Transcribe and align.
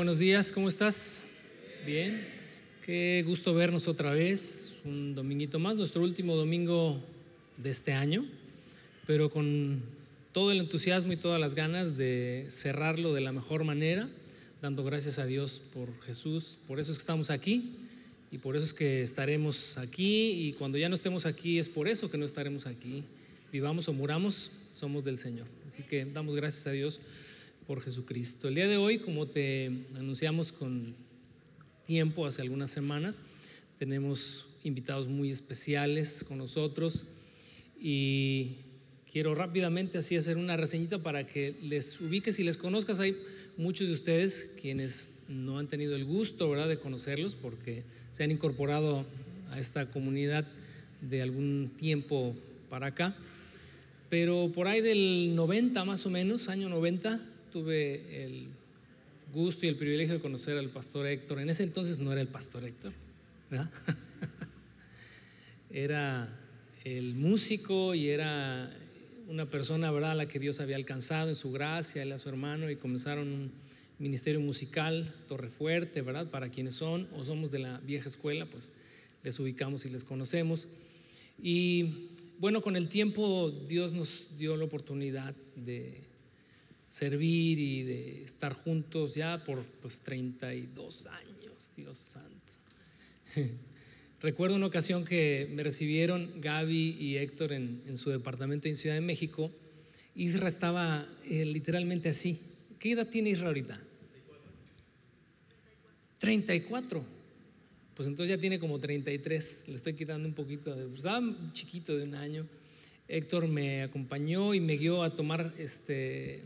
Buenos 0.00 0.18
días, 0.18 0.50
¿cómo 0.50 0.66
estás? 0.66 1.24
Bien, 1.84 2.26
qué 2.86 3.22
gusto 3.26 3.52
vernos 3.52 3.86
otra 3.86 4.12
vez, 4.14 4.78
un 4.86 5.14
dominguito 5.14 5.58
más, 5.58 5.76
nuestro 5.76 6.00
último 6.00 6.36
domingo 6.36 6.98
de 7.58 7.68
este 7.68 7.92
año, 7.92 8.24
pero 9.06 9.28
con 9.28 9.82
todo 10.32 10.52
el 10.52 10.60
entusiasmo 10.60 11.12
y 11.12 11.18
todas 11.18 11.38
las 11.38 11.54
ganas 11.54 11.98
de 11.98 12.46
cerrarlo 12.48 13.12
de 13.12 13.20
la 13.20 13.32
mejor 13.32 13.64
manera, 13.64 14.08
dando 14.62 14.84
gracias 14.84 15.18
a 15.18 15.26
Dios 15.26 15.60
por 15.74 15.94
Jesús, 16.00 16.56
por 16.66 16.80
eso 16.80 16.92
es 16.92 16.96
que 16.96 17.02
estamos 17.02 17.28
aquí 17.28 17.74
y 18.32 18.38
por 18.38 18.56
eso 18.56 18.64
es 18.64 18.72
que 18.72 19.02
estaremos 19.02 19.76
aquí 19.76 20.48
y 20.48 20.54
cuando 20.54 20.78
ya 20.78 20.88
no 20.88 20.94
estemos 20.94 21.26
aquí 21.26 21.58
es 21.58 21.68
por 21.68 21.88
eso 21.88 22.10
que 22.10 22.16
no 22.16 22.24
estaremos 22.24 22.64
aquí, 22.64 23.04
vivamos 23.52 23.86
o 23.86 23.92
muramos, 23.92 24.52
somos 24.72 25.04
del 25.04 25.18
Señor. 25.18 25.46
Así 25.68 25.82
que 25.82 26.06
damos 26.06 26.34
gracias 26.36 26.66
a 26.68 26.70
Dios 26.70 27.00
por 27.70 27.80
Jesucristo. 27.80 28.48
El 28.48 28.56
día 28.56 28.66
de 28.66 28.78
hoy, 28.78 28.98
como 28.98 29.28
te 29.28 29.70
anunciamos 29.94 30.50
con 30.50 30.92
tiempo, 31.84 32.26
hace 32.26 32.42
algunas 32.42 32.68
semanas, 32.72 33.20
tenemos 33.78 34.56
invitados 34.64 35.06
muy 35.06 35.30
especiales 35.30 36.24
con 36.24 36.38
nosotros 36.38 37.04
y 37.80 38.56
quiero 39.12 39.36
rápidamente 39.36 39.98
así 39.98 40.16
hacer 40.16 40.36
una 40.36 40.56
reseñita 40.56 41.00
para 41.00 41.28
que 41.28 41.54
les 41.62 42.00
ubiques 42.00 42.40
y 42.40 42.42
les 42.42 42.56
conozcas. 42.56 42.98
Hay 42.98 43.16
muchos 43.56 43.86
de 43.86 43.94
ustedes 43.94 44.56
quienes 44.60 45.10
no 45.28 45.60
han 45.60 45.68
tenido 45.68 45.94
el 45.94 46.04
gusto, 46.04 46.50
¿verdad?, 46.50 46.66
de 46.66 46.80
conocerlos 46.80 47.36
porque 47.36 47.84
se 48.10 48.24
han 48.24 48.32
incorporado 48.32 49.06
a 49.52 49.60
esta 49.60 49.88
comunidad 49.88 50.44
de 51.08 51.22
algún 51.22 51.70
tiempo 51.76 52.34
para 52.68 52.86
acá. 52.88 53.16
Pero 54.08 54.50
por 54.52 54.66
ahí 54.66 54.80
del 54.80 55.36
90 55.36 55.84
más 55.84 56.04
o 56.04 56.10
menos, 56.10 56.48
año 56.48 56.68
90, 56.68 57.29
tuve 57.50 58.24
el 58.24 58.48
gusto 59.32 59.66
y 59.66 59.68
el 59.68 59.76
privilegio 59.76 60.14
de 60.14 60.20
conocer 60.20 60.58
al 60.58 60.70
pastor 60.70 61.06
Héctor. 61.06 61.40
En 61.40 61.50
ese 61.50 61.62
entonces 61.62 61.98
no 61.98 62.12
era 62.12 62.20
el 62.20 62.28
pastor 62.28 62.64
Héctor, 62.64 62.92
era 65.70 66.28
el 66.84 67.14
músico 67.14 67.94
y 67.94 68.08
era 68.08 68.74
una 69.28 69.48
persona, 69.48 69.90
¿verdad?, 69.90 70.12
a 70.12 70.14
la 70.14 70.26
que 70.26 70.40
Dios 70.40 70.58
había 70.60 70.76
alcanzado 70.76 71.28
en 71.28 71.36
su 71.36 71.52
gracia, 71.52 72.02
él 72.02 72.12
a 72.12 72.18
su 72.18 72.28
hermano, 72.28 72.68
y 72.68 72.76
comenzaron 72.76 73.28
un 73.28 73.52
ministerio 74.00 74.40
musical, 74.40 75.14
Torre 75.28 75.50
Fuerte, 75.50 76.02
¿verdad? 76.02 76.28
Para 76.28 76.48
quienes 76.48 76.74
son 76.74 77.06
o 77.16 77.22
somos 77.22 77.52
de 77.52 77.60
la 77.60 77.78
vieja 77.80 78.08
escuela, 78.08 78.46
pues 78.46 78.72
les 79.22 79.38
ubicamos 79.38 79.84
y 79.84 79.90
les 79.90 80.04
conocemos. 80.04 80.68
Y 81.40 82.08
bueno, 82.38 82.60
con 82.62 82.74
el 82.74 82.88
tiempo 82.88 83.50
Dios 83.50 83.92
nos 83.92 84.38
dio 84.38 84.56
la 84.56 84.64
oportunidad 84.64 85.34
de 85.54 86.00
servir 86.90 87.60
y 87.60 87.84
de 87.84 88.22
estar 88.24 88.52
juntos 88.52 89.14
ya 89.14 89.44
por 89.44 89.64
pues 89.80 90.00
32 90.00 91.06
años, 91.06 91.70
Dios 91.76 91.96
santo. 91.96 92.52
Recuerdo 94.20 94.56
una 94.56 94.66
ocasión 94.66 95.04
que 95.04 95.48
me 95.54 95.62
recibieron 95.62 96.40
Gaby 96.40 96.96
y 96.98 97.16
Héctor 97.16 97.52
en, 97.52 97.96
su 97.96 98.10
departamento 98.10 98.66
en 98.66 98.74
Ciudad 98.74 98.96
de 98.96 99.02
México. 99.02 99.52
Isra 100.16 100.48
estaba 100.48 101.08
eh, 101.26 101.44
literalmente 101.44 102.08
así. 102.08 102.40
¿Qué 102.80 102.90
edad 102.90 103.06
tiene 103.06 103.30
Isra 103.30 103.46
ahorita? 103.46 103.80
34. 106.18 107.04
Pues 107.94 108.08
entonces 108.08 108.34
ya 108.34 108.40
tiene 108.40 108.58
como 108.58 108.80
33. 108.80 109.64
Le 109.68 109.76
estoy 109.76 109.94
quitando 109.94 110.28
un 110.28 110.34
poquito. 110.34 110.74
De, 110.74 110.92
estaba 110.92 111.22
chiquito 111.52 111.96
de 111.96 112.02
un 112.02 112.16
año. 112.16 112.48
Héctor 113.06 113.46
me 113.46 113.84
acompañó 113.84 114.54
y 114.54 114.60
me 114.60 114.76
guió 114.76 115.04
a 115.04 115.14
tomar 115.14 115.54
este, 115.56 116.42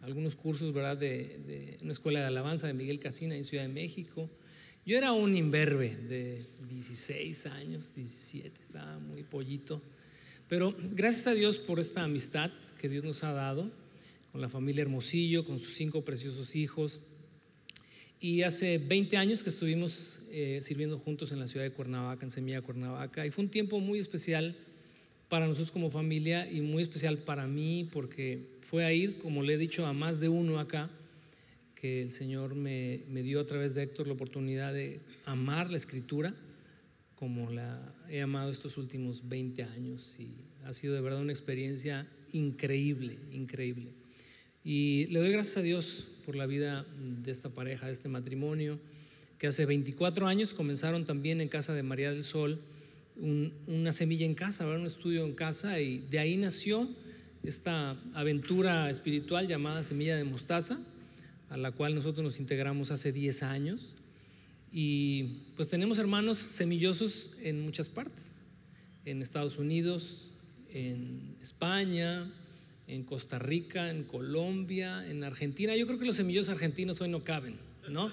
algunos 0.00 0.36
cursos, 0.36 0.72
¿verdad? 0.72 0.96
De, 0.96 1.76
una 1.82 1.92
escuela 1.92 2.20
de 2.20 2.26
alabanza 2.26 2.66
de 2.66 2.74
Miguel 2.74 3.00
Casina 3.00 3.36
en 3.36 3.44
Ciudad 3.44 3.64
de 3.64 3.72
México. 3.72 4.30
Yo 4.86 4.96
era 4.96 5.12
un 5.12 5.36
imberbe 5.36 5.96
de 6.08 6.42
16 6.70 7.46
años, 7.46 7.94
17, 7.94 8.48
estaba 8.62 8.98
muy 8.98 9.22
pollito. 9.22 9.82
Pero 10.48 10.74
gracias 10.94 11.26
a 11.26 11.34
Dios 11.34 11.58
por 11.58 11.78
esta 11.78 12.04
amistad 12.04 12.50
que 12.78 12.88
Dios 12.88 13.04
nos 13.04 13.22
ha 13.24 13.32
dado 13.32 13.70
con 14.32 14.40
la 14.40 14.48
familia 14.48 14.82
Hermosillo, 14.82 15.44
con 15.44 15.58
sus 15.58 15.74
cinco 15.74 16.02
preciosos 16.02 16.56
hijos. 16.56 17.00
Y 18.20 18.42
hace 18.42 18.78
20 18.78 19.16
años 19.16 19.42
que 19.42 19.50
estuvimos 19.50 20.28
eh, 20.32 20.60
sirviendo 20.62 20.98
juntos 20.98 21.32
en 21.32 21.38
la 21.38 21.46
ciudad 21.46 21.64
de 21.64 21.72
Cuernavaca, 21.72 22.24
en 22.24 22.30
Semilla 22.30 22.62
Cuernavaca. 22.62 23.26
Y 23.26 23.30
fue 23.30 23.44
un 23.44 23.50
tiempo 23.50 23.80
muy 23.80 23.98
especial 23.98 24.56
para 25.28 25.46
nosotros 25.46 25.70
como 25.70 25.90
familia 25.90 26.50
y 26.50 26.60
muy 26.60 26.82
especial 26.82 27.18
para 27.18 27.46
mí 27.46 27.88
porque 27.92 28.58
fue 28.60 28.84
ahí, 28.84 29.18
como 29.22 29.42
le 29.42 29.54
he 29.54 29.58
dicho 29.58 29.86
a 29.86 29.92
más 29.92 30.20
de 30.20 30.28
uno 30.28 30.58
acá, 30.58 30.90
que 31.74 32.02
el 32.02 32.10
Señor 32.10 32.54
me, 32.54 32.98
dio 33.22 33.40
a 33.40 33.46
través 33.46 33.74
de 33.74 33.82
Héctor 33.82 34.08
la 34.08 34.14
oportunidad 34.14 34.72
de 34.72 35.00
amar 35.26 35.70
la 35.70 35.76
escritura 35.76 36.34
como 37.14 37.50
la 37.50 37.94
he 38.10 38.20
amado 38.20 38.50
estos 38.50 38.78
últimos 38.78 39.28
20 39.28 39.62
años 39.64 40.16
y 40.18 40.28
ha 40.64 40.72
sido 40.72 40.94
de 40.94 41.00
verdad 41.00 41.20
una 41.20 41.32
experiencia 41.32 42.06
increíble, 42.32 43.18
increíble. 43.32 43.90
Y 44.64 45.06
le 45.06 45.20
doy 45.20 45.30
gracias 45.30 45.58
a 45.58 45.62
Dios 45.62 46.18
por 46.26 46.36
la 46.36 46.46
vida 46.46 46.84
de 47.00 47.30
esta 47.30 47.48
pareja, 47.48 47.86
de 47.86 47.92
este 47.92 48.08
matrimonio, 48.08 48.78
que 49.38 49.46
hace 49.46 49.66
24 49.66 50.26
años 50.26 50.54
comenzaron 50.54 51.04
también 51.04 51.40
en 51.40 51.48
casa 51.48 51.74
de 51.74 51.82
María 51.82 52.12
del 52.12 52.24
Sol 52.24 52.60
una 53.20 53.92
semilla 53.92 54.26
en 54.26 54.34
casa, 54.34 54.66
un 54.66 54.86
estudio 54.86 55.24
en 55.24 55.34
casa 55.34 55.80
y 55.80 55.98
de 56.10 56.18
ahí 56.18 56.36
nació 56.36 56.88
esta 57.42 57.96
aventura 58.14 58.90
espiritual 58.90 59.46
llamada 59.46 59.82
Semilla 59.82 60.16
de 60.16 60.24
Mostaza, 60.24 60.78
a 61.50 61.56
la 61.56 61.72
cual 61.72 61.94
nosotros 61.94 62.24
nos 62.24 62.40
integramos 62.40 62.90
hace 62.90 63.12
10 63.12 63.42
años. 63.42 63.94
Y 64.70 65.24
pues 65.56 65.68
tenemos 65.68 65.98
hermanos 65.98 66.38
semillosos 66.38 67.36
en 67.42 67.62
muchas 67.62 67.88
partes, 67.88 68.42
en 69.04 69.22
Estados 69.22 69.58
Unidos, 69.58 70.32
en 70.70 71.36
España, 71.40 72.30
en 72.86 73.04
Costa 73.04 73.38
Rica, 73.38 73.90
en 73.90 74.04
Colombia, 74.04 75.08
en 75.08 75.24
Argentina. 75.24 75.74
Yo 75.74 75.86
creo 75.86 75.98
que 75.98 76.06
los 76.06 76.16
semillosos 76.16 76.50
argentinos 76.50 77.00
hoy 77.00 77.08
no 77.08 77.24
caben, 77.24 77.56
¿no? 77.88 78.12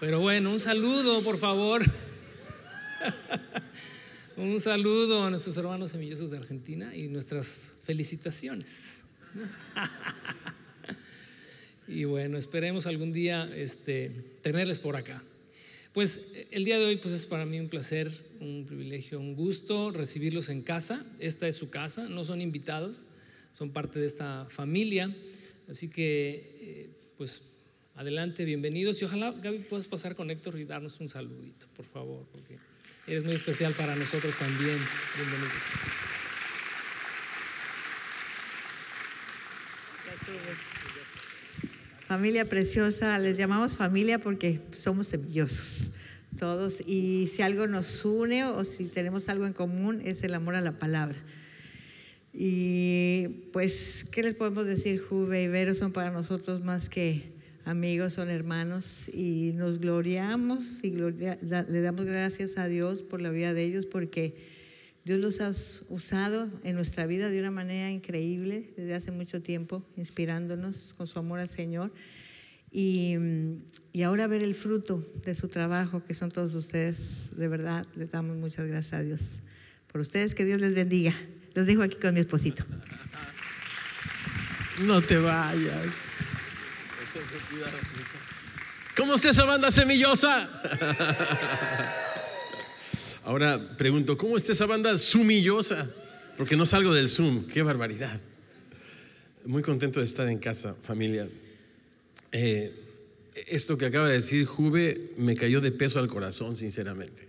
Pero 0.00 0.20
bueno, 0.20 0.52
un 0.52 0.60
saludo, 0.60 1.24
por 1.24 1.38
favor. 1.38 1.82
Un 4.38 4.60
saludo 4.60 5.24
a 5.24 5.30
nuestros 5.30 5.56
hermanos 5.56 5.90
semillosos 5.90 6.30
de 6.30 6.36
Argentina 6.36 6.94
y 6.94 7.08
nuestras 7.08 7.80
felicitaciones. 7.82 9.00
y 11.88 12.04
bueno, 12.04 12.38
esperemos 12.38 12.86
algún 12.86 13.12
día 13.12 13.50
este, 13.56 14.10
tenerles 14.40 14.78
por 14.78 14.94
acá. 14.94 15.24
Pues 15.92 16.34
el 16.52 16.64
día 16.64 16.78
de 16.78 16.84
hoy 16.84 16.98
pues 16.98 17.14
es 17.14 17.26
para 17.26 17.46
mí 17.46 17.58
un 17.58 17.68
placer, 17.68 18.12
un 18.38 18.64
privilegio, 18.64 19.18
un 19.18 19.34
gusto 19.34 19.90
recibirlos 19.90 20.50
en 20.50 20.62
casa. 20.62 21.04
Esta 21.18 21.48
es 21.48 21.56
su 21.56 21.68
casa, 21.68 22.08
no 22.08 22.24
son 22.24 22.40
invitados, 22.40 23.06
son 23.52 23.72
parte 23.72 23.98
de 23.98 24.06
esta 24.06 24.46
familia. 24.48 25.12
Así 25.68 25.90
que 25.90 26.54
eh, 26.60 26.90
pues 27.16 27.54
adelante, 27.96 28.44
bienvenidos 28.44 29.02
y 29.02 29.04
ojalá 29.04 29.32
Gaby 29.32 29.66
puedas 29.68 29.88
pasar 29.88 30.14
con 30.14 30.30
Héctor 30.30 30.60
y 30.60 30.64
darnos 30.64 31.00
un 31.00 31.08
saludito, 31.08 31.66
por 31.74 31.86
favor, 31.86 32.24
Eres 33.08 33.24
muy 33.24 33.32
especial 33.32 33.72
para 33.72 33.96
nosotros 33.96 34.36
también. 34.36 34.76
Bienvenidos. 35.16 35.52
Familia 42.00 42.44
preciosa, 42.44 43.18
les 43.18 43.38
llamamos 43.38 43.78
familia 43.78 44.18
porque 44.18 44.60
somos 44.76 45.08
semillosos 45.08 45.92
todos 46.38 46.82
y 46.86 47.28
si 47.28 47.40
algo 47.40 47.66
nos 47.66 48.04
une 48.04 48.44
o 48.44 48.64
si 48.66 48.84
tenemos 48.84 49.30
algo 49.30 49.46
en 49.46 49.54
común 49.54 50.02
es 50.04 50.22
el 50.22 50.34
amor 50.34 50.54
a 50.54 50.60
la 50.60 50.78
palabra. 50.78 51.16
Y 52.34 53.28
pues, 53.54 54.04
¿qué 54.12 54.22
les 54.22 54.34
podemos 54.34 54.66
decir? 54.66 55.00
Juve 55.00 55.44
y 55.44 55.48
Vero 55.48 55.74
son 55.74 55.92
para 55.92 56.10
nosotros 56.10 56.62
más 56.62 56.90
que 56.90 57.37
amigos, 57.68 58.14
son 58.14 58.30
hermanos 58.30 59.10
y 59.12 59.52
nos 59.54 59.78
gloriamos 59.78 60.82
y 60.82 60.90
le 60.90 61.80
damos 61.82 62.06
gracias 62.06 62.56
a 62.56 62.66
Dios 62.66 63.02
por 63.02 63.20
la 63.20 63.28
vida 63.28 63.52
de 63.52 63.62
ellos 63.62 63.84
porque 63.84 64.34
Dios 65.04 65.20
los 65.20 65.40
ha 65.42 65.50
usado 65.92 66.48
en 66.64 66.74
nuestra 66.74 67.06
vida 67.06 67.28
de 67.28 67.38
una 67.38 67.50
manera 67.50 67.90
increíble 67.90 68.72
desde 68.76 68.94
hace 68.94 69.10
mucho 69.10 69.42
tiempo, 69.42 69.84
inspirándonos 69.98 70.94
con 70.96 71.06
su 71.06 71.18
amor 71.18 71.40
al 71.40 71.48
Señor. 71.48 71.92
Y, 72.70 73.16
y 73.92 74.02
ahora 74.02 74.26
ver 74.26 74.42
el 74.42 74.54
fruto 74.54 75.06
de 75.24 75.34
su 75.34 75.48
trabajo, 75.48 76.02
que 76.04 76.14
son 76.14 76.30
todos 76.30 76.54
ustedes, 76.54 77.36
de 77.36 77.48
verdad, 77.48 77.84
le 77.96 78.06
damos 78.06 78.38
muchas 78.38 78.66
gracias 78.66 78.94
a 78.94 79.02
Dios 79.02 79.40
por 79.92 80.00
ustedes, 80.00 80.34
que 80.34 80.46
Dios 80.46 80.60
les 80.60 80.74
bendiga. 80.74 81.12
Los 81.54 81.66
dejo 81.66 81.82
aquí 81.82 81.96
con 81.96 82.14
mi 82.14 82.20
esposito. 82.20 82.64
No 84.86 85.02
te 85.02 85.18
vayas. 85.18 86.07
¿Cómo 88.96 89.14
está 89.14 89.30
esa 89.30 89.44
banda 89.44 89.70
semillosa? 89.70 90.48
Ahora 93.24 93.76
pregunto, 93.76 94.16
¿cómo 94.16 94.36
está 94.36 94.52
esa 94.52 94.66
banda 94.66 94.98
sumillosa? 94.98 95.88
Porque 96.36 96.56
no 96.56 96.66
salgo 96.66 96.92
del 96.92 97.08
Zoom, 97.08 97.46
qué 97.46 97.62
barbaridad. 97.62 98.20
Muy 99.44 99.62
contento 99.62 100.00
de 100.00 100.06
estar 100.06 100.28
en 100.28 100.38
casa, 100.38 100.74
familia. 100.82 101.28
Eh, 102.32 102.72
esto 103.46 103.78
que 103.78 103.86
acaba 103.86 104.08
de 104.08 104.14
decir 104.14 104.44
Juve 104.44 105.12
me 105.16 105.36
cayó 105.36 105.60
de 105.60 105.72
peso 105.72 105.98
al 105.98 106.08
corazón, 106.08 106.56
sinceramente. 106.56 107.28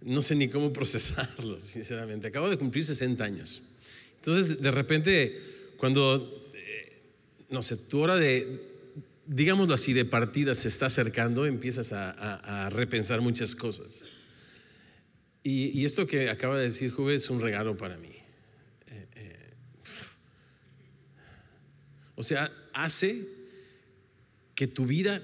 No 0.00 0.22
sé 0.22 0.34
ni 0.34 0.48
cómo 0.48 0.72
procesarlo, 0.72 1.60
sinceramente. 1.60 2.28
Acabo 2.28 2.48
de 2.48 2.56
cumplir 2.56 2.84
60 2.84 3.22
años. 3.22 3.62
Entonces, 4.16 4.60
de 4.60 4.70
repente, 4.70 5.40
cuando, 5.76 6.50
eh, 6.54 7.00
no 7.50 7.62
sé, 7.62 7.76
tu 7.76 8.00
hora 8.00 8.16
de, 8.16 8.67
digámoslo 9.28 9.74
así, 9.74 9.92
de 9.92 10.06
partida 10.06 10.54
se 10.54 10.68
está 10.68 10.86
acercando, 10.86 11.46
empiezas 11.46 11.92
a, 11.92 12.68
repensar 12.70 13.20
muchas 13.20 13.54
cosas. 13.54 14.04
Y, 15.42 15.84
esto 15.84 16.06
que 16.06 16.30
acaba 16.30 16.58
de 16.58 16.64
decir 16.64 16.90
Juve 16.90 17.14
es 17.14 17.30
un 17.30 17.40
regalo 17.40 17.76
para 17.76 17.96
mí. 17.98 18.08
Eh, 18.86 19.08
eh, 19.14 19.50
o 22.16 22.24
sea, 22.24 22.50
hace 22.72 23.22
que 24.54 24.66
tu 24.66 24.86
vida 24.86 25.22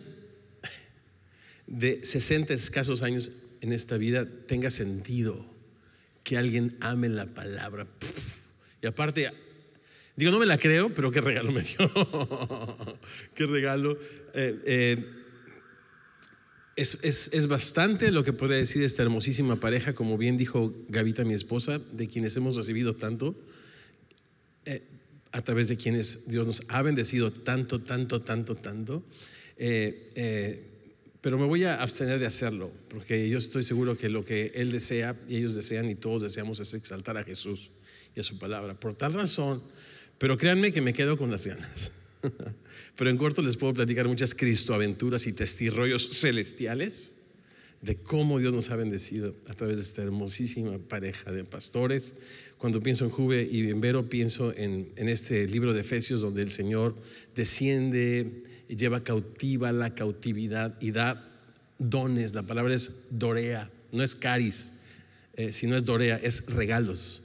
de 1.67 2.05
60 2.05 2.53
escasos 2.55 3.03
años 3.03 3.57
en 3.63 3.73
esta 3.73 3.97
vida 3.97 4.27
tenga 4.47 4.71
sentido, 4.71 5.45
que 6.23 6.37
alguien 6.39 6.77
ame 6.81 7.09
la 7.09 7.27
palabra. 7.27 7.87
Y 8.83 8.87
aparte, 8.87 9.31
digo, 10.17 10.31
no 10.31 10.39
me 10.39 10.47
la 10.47 10.59
creo, 10.59 10.93
pero 10.95 11.11
qué 11.11 11.21
regalo 11.21 11.53
me 11.53 11.63
dio. 11.63 11.79
qué 13.35 13.47
regalo. 13.47 13.99
Eh, 14.35 14.61
eh, 14.65 15.05
es, 16.77 17.31
es, 17.33 17.47
bastante 17.47 18.11
lo 18.11 18.25
que 18.25 18.33
podría 18.33 18.59
decir 18.59 18.83
esta 18.83 19.03
hermosísima 19.03 19.57
pareja, 19.57 19.95
como 19.95 20.19
bien 20.19 20.37
dijo 20.37 20.75
Gavita, 20.89 21.25
mi 21.25 21.35
esposa, 21.35 21.79
de 21.79 22.09
quienes 22.09 22.37
hemos 22.37 22.57
recibido 22.57 22.95
tanto. 22.95 23.35
Eh, 24.65 24.83
a 25.33 25.43
través 25.43 25.69
de 25.69 25.77
quienes 25.77 26.29
Dios 26.29 26.47
nos 26.47 26.63
ha 26.69 26.83
bendecido 26.83 27.33
tanto, 27.33 27.81
tanto, 27.81 28.21
tanto, 28.23 28.55
tanto. 28.55 29.03
Pero 31.25 31.39
me 31.39 31.47
voy 31.47 31.65
a 31.65 31.81
abstener 31.81 32.19
de 32.19 32.27
hacerlo, 32.27 32.71
porque 32.91 33.31
yo 33.31 33.39
estoy 33.39 33.63
seguro 33.63 33.97
que 33.97 34.11
lo 34.11 34.27
que 34.27 34.53
Él 34.55 34.71
desea 34.71 35.17
y 35.27 35.37
ellos 35.37 35.55
desean 35.55 35.89
y 35.89 35.95
todos 35.95 36.21
deseamos 36.21 36.61
es 36.61 36.75
exaltar 36.75 37.17
a 37.17 37.25
Jesús 37.25 37.71
y 38.15 38.21
a 38.21 38.23
su 38.23 38.39
palabra. 38.39 38.79
Por 38.79 38.95
tal 38.95 39.15
razón, 39.15 39.63
pero 40.25 40.39
créanme 40.39 40.73
que 40.73 40.81
me 40.81 40.95
quedo 40.95 41.19
con 41.19 41.31
las 41.31 41.47
ganas. 41.47 41.93
pero 42.97 43.11
en 43.11 43.19
corto 43.19 43.43
les 43.43 43.59
puedo 43.59 43.75
platicar 43.75 44.09
muchas 44.09 44.35
cristoaventuras 44.35 45.27
y 45.27 45.35
testirrollos 45.35 46.19
celestiales 46.19 47.17
de 47.83 47.97
cómo 47.97 48.39
Dios 48.39 48.55
nos 48.55 48.71
ha 48.71 48.77
bendecido 48.77 49.37
a 49.51 49.53
través 49.53 49.77
de 49.77 49.83
esta 49.83 50.03
hermosísima 50.03 50.79
pareja 50.79 51.31
de 51.31 51.45
pastores. 51.45 52.15
Cuando 52.57 52.81
pienso 52.81 53.05
en 53.05 53.11
Juve 53.11 53.47
y 53.53 53.69
en 53.69 53.83
Vero, 53.83 54.09
pienso 54.09 54.55
en, 54.57 54.95
este 54.97 55.47
libro 55.47 55.75
de 55.75 55.83
Efesios 55.83 56.23
donde 56.23 56.41
el 56.41 56.51
Señor 56.51 56.97
desciende, 57.37 58.45
y 58.67 58.77
lleva 58.77 59.05
cautiva 59.05 59.73
la 59.73 59.95
cautividad 59.95 60.75
y 60.81 60.93
da 60.93 61.31
dones. 61.79 62.33
La 62.33 62.45
palabra 62.45 62.75
es 62.75 63.09
dorea, 63.11 63.71
no 63.93 64.03
es 64.03 64.15
caris, 64.15 64.73
eh, 65.35 65.53
sino 65.53 65.77
es 65.77 65.85
dorea, 65.85 66.17
es 66.17 66.47
regalos. 66.47 67.24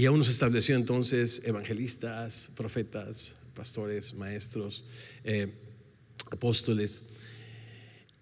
Y 0.00 0.06
aún 0.06 0.20
nos 0.20 0.30
estableció 0.30 0.76
entonces 0.76 1.42
evangelistas, 1.44 2.52
profetas, 2.56 3.36
pastores, 3.54 4.14
maestros, 4.14 4.84
eh, 5.24 5.52
apóstoles. 6.30 7.02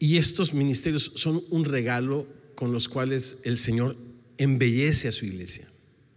Y 0.01 0.17
estos 0.17 0.55
ministerios 0.55 1.13
son 1.15 1.41
un 1.51 1.65
regalo 1.65 2.27
con 2.57 2.73
los 2.73 2.89
cuales 2.89 3.43
el 3.45 3.57
Señor 3.57 3.95
embellece 4.39 5.07
a 5.07 5.13
su 5.13 5.25
iglesia. 5.25 5.69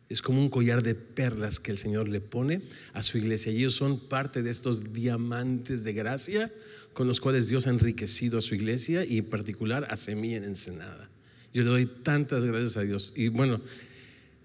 Es 0.10 0.24
como 0.24 0.42
un 0.42 0.50
collar 0.50 0.82
de 0.82 0.96
perlas 0.96 1.60
que 1.60 1.70
el 1.70 1.78
Señor 1.78 2.10
le 2.10 2.22
pone 2.22 2.64
a 2.94 3.04
su 3.04 3.20
iglesia. 3.20 3.52
Y 3.52 3.58
ellos 3.58 3.76
son 3.76 4.00
parte 4.00 4.42
de 4.42 4.50
estos 4.50 4.94
diamantes 4.94 5.84
de 5.84 5.94
gracia 5.94 6.52
con 6.94 7.08
los 7.08 7.22
cuales 7.22 7.50
Dios 7.50 7.68
ha 7.68 7.70
enriquecido 7.70 8.40
a 8.40 8.42
su 8.42 8.56
iglesia 8.56 9.06
y 9.06 9.20
en 9.20 9.26
particular 9.26 9.86
a 9.92 9.96
Semilla 9.96 10.38
en 10.38 10.46
Ensenada. 10.46 11.12
Yo 11.54 11.62
le 11.62 11.70
doy 11.70 11.86
tantas 11.86 12.46
gracias 12.46 12.78
a 12.78 12.82
Dios. 12.82 13.14
Y 13.16 13.28
bueno, 13.28 13.62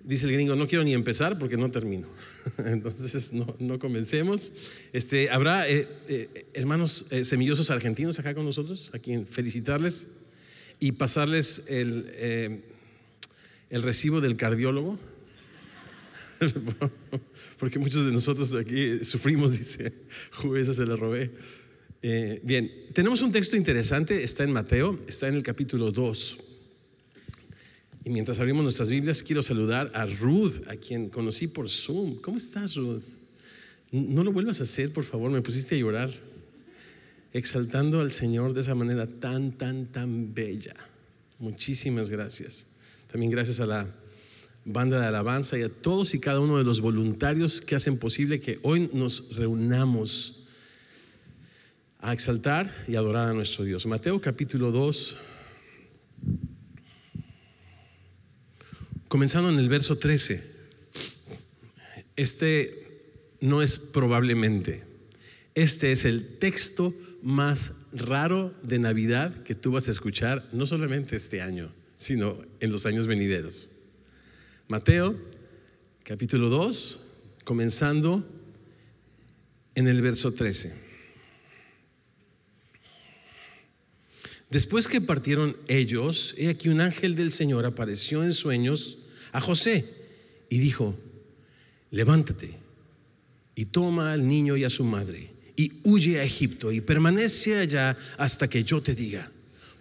dice 0.07 0.27
el 0.27 0.33
gringo, 0.33 0.55
no 0.55 0.69
quiero 0.69 0.85
ni 0.85 0.95
empezar 0.95 1.39
porque 1.39 1.57
no 1.57 1.71
termino. 1.71 2.07
Entonces 2.59 3.33
no, 3.33 3.55
no 3.59 3.79
comencemos. 3.79 4.53
Este, 4.93 5.29
Habrá 5.31 5.69
eh, 5.69 5.89
eh, 6.09 6.47
hermanos 6.55 7.07
eh, 7.11 7.25
semillosos 7.25 7.71
argentinos 7.71 8.19
acá 8.19 8.35
con 8.35 8.47
nosotros, 8.47 8.91
a 8.95 8.99
quien 8.99 9.27
felicitarles 9.27 10.07
y 10.79 10.93
pasarles 10.93 11.65
el, 11.69 12.63
el 13.71 13.83
recibo 13.83 14.21
del 14.21 14.37
cardiólogo. 14.37 14.99
porque 17.59 17.79
muchos 17.79 18.05
de 18.05 18.13
nosotros 18.13 18.53
aquí 18.55 19.05
sufrimos, 19.05 19.59
dice, 19.59 19.93
esa 20.57 20.75
se 20.75 20.87
la 20.87 20.95
robé. 20.97 21.31
bien, 22.43 22.71
tenemos 22.93 23.23
un 23.23 23.33
texto 23.33 23.57
interesante, 23.57 24.23
está 24.23 24.45
en 24.45 24.53
Mateo, 24.53 25.01
está 25.09 25.29
en 25.29 25.35
el 25.35 25.43
capítulo 25.43 25.91
2. 25.91 26.46
Y 28.07 28.11
mientras 28.11 28.39
abrimos 28.39 28.63
nuestras 28.63 28.89
Biblias, 28.89 29.21
quiero 29.25 29.43
saludar 29.43 29.91
a 29.93 30.07
Ruth, 30.07 30.63
a 30.69 30.77
quien 30.77 31.09
conocí 31.11 31.49
por 31.49 31.69
Zoom. 31.69 32.21
¿Cómo 32.21 32.39
estás, 32.39 32.77
Ruth? 32.77 33.03
No 33.91 34.23
lo 34.23 34.31
vuelvas 34.31 34.61
a 34.61 34.63
hacer, 34.63 34.93
por 34.93 35.03
favor, 35.03 35.29
me 35.29 35.43
pusiste 35.43 35.75
a 35.75 35.79
llorar, 35.79 36.09
exaltando 37.33 38.01
al 38.01 38.13
Señor 38.13 38.55
de 38.55 38.61
esa 38.61 38.77
manera 38.77 39.09
tan, 39.09 39.59
tan, 39.59 39.87
tan 39.87 40.33
bella. 40.33 40.77
Muchísimas 41.41 42.09
gracias. 42.09 42.77
También 43.11 43.33
gracias 43.33 43.59
a 43.59 43.67
la 43.67 43.89
banda 44.65 45.01
de 45.01 45.07
alabanza 45.07 45.59
y 45.59 45.63
a 45.63 45.69
todos 45.69 46.15
y 46.15 46.21
cada 46.21 46.39
uno 46.39 46.59
de 46.59 46.65
los 46.65 46.81
voluntarios 46.81 47.61
que 47.61 47.75
hacen 47.75 47.99
posible 47.99 48.41
que 48.41 48.61
hoy 48.63 48.89
nos 48.93 49.35
reunamos 49.35 50.45
a 51.99 52.13
exaltar 52.13 52.73
y 52.87 52.95
adorar 52.95 53.31
a 53.31 53.35
nuestro 53.35 53.65
Dios. 53.65 53.85
Mateo 53.85 54.21
capítulo 54.21 54.71
2. 54.71 55.17
Comenzando 59.17 59.49
en 59.49 59.59
el 59.59 59.71
verso 59.71 59.97
13. 59.97 60.43
Este 62.17 63.01
no 63.41 63.63
es 63.63 63.79
probablemente. 63.79 64.85
Este 65.55 65.91
es 65.91 66.05
el 66.05 66.37
texto 66.37 66.95
más 67.23 67.87
raro 67.95 68.53
de 68.63 68.79
Navidad 68.79 69.35
que 69.43 69.55
tú 69.55 69.73
vas 69.73 69.89
a 69.89 69.93
escuchar, 69.93 70.47
no 70.53 70.67
solamente 70.67 71.17
este 71.17 71.41
año, 71.41 71.73
sino 71.97 72.37
en 72.61 72.71
los 72.71 72.85
años 72.85 73.07
venideros. 73.07 73.71
Mateo, 74.69 75.19
capítulo 76.03 76.51
2, 76.51 77.39
comenzando 77.45 78.23
en 79.77 79.89
el 79.89 80.03
verso 80.03 80.35
13. 80.35 80.75
Después 84.51 84.87
que 84.87 85.01
partieron 85.01 85.57
ellos, 85.69 86.35
he 86.37 86.51
aquí 86.51 86.69
un 86.69 86.83
ángel 86.83 87.15
del 87.15 87.33
Señor 87.33 87.65
apareció 87.65 88.23
en 88.23 88.35
sueños 88.35 88.99
a 89.37 89.41
José 89.43 89.85
y 90.49 90.59
dijo, 90.59 90.97
levántate 91.91 92.59
y 93.55 93.67
toma 93.67 94.15
al 94.15 94.27
niño 94.27 94.57
y 94.57 94.65
a 94.65 94.71
su 94.71 94.83
madre 94.83 95.31
y 95.57 95.73
huye 95.85 96.21
a 96.21 96.25
Egipto 96.25 96.73
y 96.73 96.81
permanece 96.81 97.59
allá 97.59 97.95
hasta 98.17 98.49
que 98.49 98.65
yo 98.65 98.81
te 98.81 98.95
diga, 98.95 99.31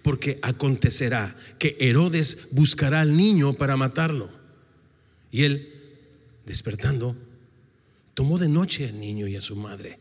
porque 0.01 0.39
acontecerá 0.41 1.33
que 1.57 1.77
Herodes 1.79 2.49
buscará 2.51 2.99
al 2.99 3.15
niño 3.15 3.53
para 3.53 3.77
matarlo. 3.77 4.29
Y 5.31 5.43
él, 5.43 5.71
despertando, 6.45 7.15
tomó 8.13 8.37
de 8.37 8.49
noche 8.49 8.89
al 8.89 8.99
niño 8.99 9.25
y 9.25 9.37
a 9.37 9.41
su 9.41 9.55
madre 9.55 9.99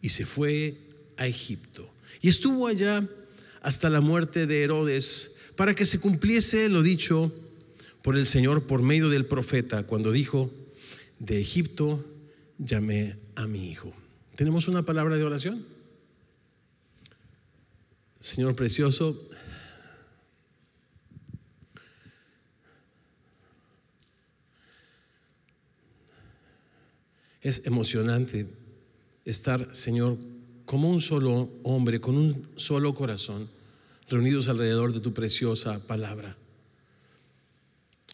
y 0.00 0.08
se 0.08 0.24
fue 0.24 0.78
a 1.18 1.26
Egipto. 1.26 1.86
Y 2.22 2.30
estuvo 2.30 2.66
allá 2.66 3.06
hasta 3.60 3.90
la 3.90 4.00
muerte 4.00 4.46
de 4.46 4.62
Herodes, 4.62 5.36
para 5.54 5.74
que 5.74 5.84
se 5.84 6.00
cumpliese 6.00 6.70
lo 6.70 6.82
dicho 6.82 7.30
por 8.06 8.16
el 8.16 8.24
Señor 8.24 8.68
por 8.68 8.82
medio 8.82 9.08
del 9.08 9.26
profeta, 9.26 9.82
cuando 9.82 10.12
dijo, 10.12 10.48
de 11.18 11.40
Egipto 11.40 12.04
llamé 12.56 13.16
a 13.34 13.48
mi 13.48 13.68
hijo. 13.68 13.92
¿Tenemos 14.36 14.68
una 14.68 14.84
palabra 14.84 15.16
de 15.16 15.24
oración? 15.24 15.66
Señor 18.20 18.54
precioso, 18.54 19.28
es 27.40 27.66
emocionante 27.66 28.46
estar, 29.24 29.74
Señor, 29.74 30.16
como 30.64 30.88
un 30.90 31.00
solo 31.00 31.50
hombre, 31.64 32.00
con 32.00 32.16
un 32.16 32.50
solo 32.54 32.94
corazón, 32.94 33.50
reunidos 34.08 34.46
alrededor 34.46 34.92
de 34.92 35.00
tu 35.00 35.12
preciosa 35.12 35.84
palabra. 35.88 36.36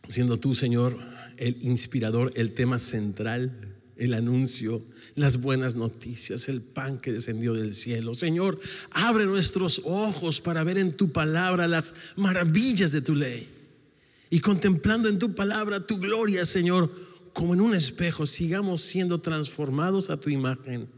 Siendo 0.08 0.38
tú, 0.38 0.54
Señor, 0.54 0.98
el 1.36 1.56
inspirador, 1.62 2.32
el 2.36 2.52
tema 2.52 2.78
central, 2.78 3.76
el 3.96 4.14
anuncio, 4.14 4.82
las 5.14 5.40
buenas 5.40 5.76
noticias, 5.76 6.48
el 6.48 6.62
pan 6.62 6.98
que 6.98 7.12
descendió 7.12 7.54
del 7.54 7.74
cielo. 7.74 8.14
Señor, 8.14 8.58
abre 8.90 9.26
nuestros 9.26 9.82
ojos 9.84 10.40
para 10.40 10.64
ver 10.64 10.78
en 10.78 10.96
tu 10.96 11.12
palabra 11.12 11.68
las 11.68 11.94
maravillas 12.16 12.92
de 12.92 13.02
tu 13.02 13.14
ley. 13.14 13.48
Y 14.30 14.40
contemplando 14.40 15.08
en 15.08 15.18
tu 15.18 15.34
palabra 15.34 15.86
tu 15.86 15.98
gloria, 15.98 16.46
Señor, 16.46 16.90
como 17.32 17.54
en 17.54 17.60
un 17.60 17.74
espejo, 17.74 18.26
sigamos 18.26 18.82
siendo 18.82 19.20
transformados 19.20 20.10
a 20.10 20.18
tu 20.18 20.30
imagen 20.30 20.88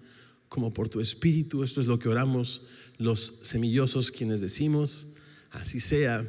como 0.48 0.72
por 0.72 0.88
tu 0.88 1.00
espíritu. 1.00 1.64
Esto 1.64 1.80
es 1.80 1.86
lo 1.86 1.98
que 1.98 2.08
oramos 2.08 2.62
los 2.96 3.40
semillosos 3.42 4.12
quienes 4.12 4.40
decimos, 4.40 5.08
así 5.50 5.80
sea. 5.80 6.24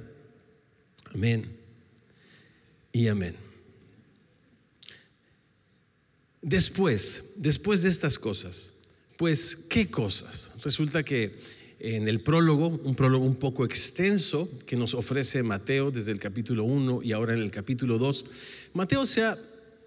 Amén 1.13 1.64
y 2.95 3.09
amén. 3.09 3.35
Después, 6.41 7.33
después 7.35 7.81
de 7.81 7.89
estas 7.89 8.17
cosas, 8.17 8.71
pues, 9.17 9.53
¿qué 9.69 9.87
cosas? 9.87 10.53
Resulta 10.63 11.03
que 11.03 11.35
en 11.79 12.07
el 12.07 12.21
prólogo, 12.21 12.67
un 12.69 12.95
prólogo 12.95 13.25
un 13.25 13.35
poco 13.35 13.65
extenso 13.65 14.49
que 14.65 14.77
nos 14.77 14.93
ofrece 14.93 15.43
Mateo 15.43 15.91
desde 15.91 16.13
el 16.13 16.19
capítulo 16.19 16.63
1 16.63 17.03
y 17.03 17.11
ahora 17.11 17.33
en 17.33 17.41
el 17.41 17.51
capítulo 17.51 17.97
2, 17.97 18.25
Mateo 18.73 19.05
se 19.05 19.23
ha 19.23 19.37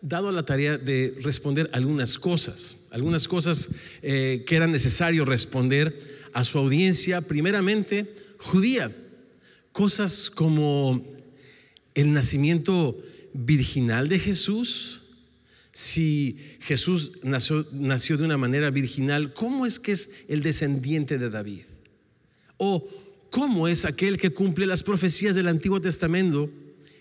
dado 0.02 0.30
la 0.30 0.44
tarea 0.44 0.76
de 0.76 1.16
responder 1.22 1.70
algunas 1.72 2.18
cosas, 2.18 2.88
algunas 2.90 3.26
cosas 3.26 3.70
eh, 4.02 4.44
que 4.46 4.54
era 4.54 4.66
necesario 4.66 5.24
responder 5.24 5.96
a 6.34 6.44
su 6.44 6.58
audiencia, 6.58 7.22
primeramente 7.22 8.06
judía, 8.36 8.94
cosas 9.72 10.28
como 10.28 11.06
el 11.98 12.12
nacimiento 12.12 12.94
virginal 13.34 14.08
de 14.08 14.20
Jesús, 14.20 15.02
si 15.72 16.38
Jesús 16.60 17.18
nació, 17.24 17.66
nació, 17.72 18.16
de 18.16 18.24
una 18.24 18.38
manera 18.38 18.70
virginal, 18.70 19.32
¿cómo 19.32 19.66
es 19.66 19.80
que 19.80 19.90
es 19.90 20.10
el 20.28 20.44
descendiente 20.44 21.18
de 21.18 21.28
David? 21.28 21.64
¿O 22.56 22.88
cómo 23.30 23.66
es 23.66 23.84
aquel 23.84 24.16
que 24.16 24.30
cumple 24.30 24.64
las 24.66 24.84
profecías 24.84 25.34
del 25.34 25.48
Antiguo 25.48 25.80
Testamento? 25.80 26.48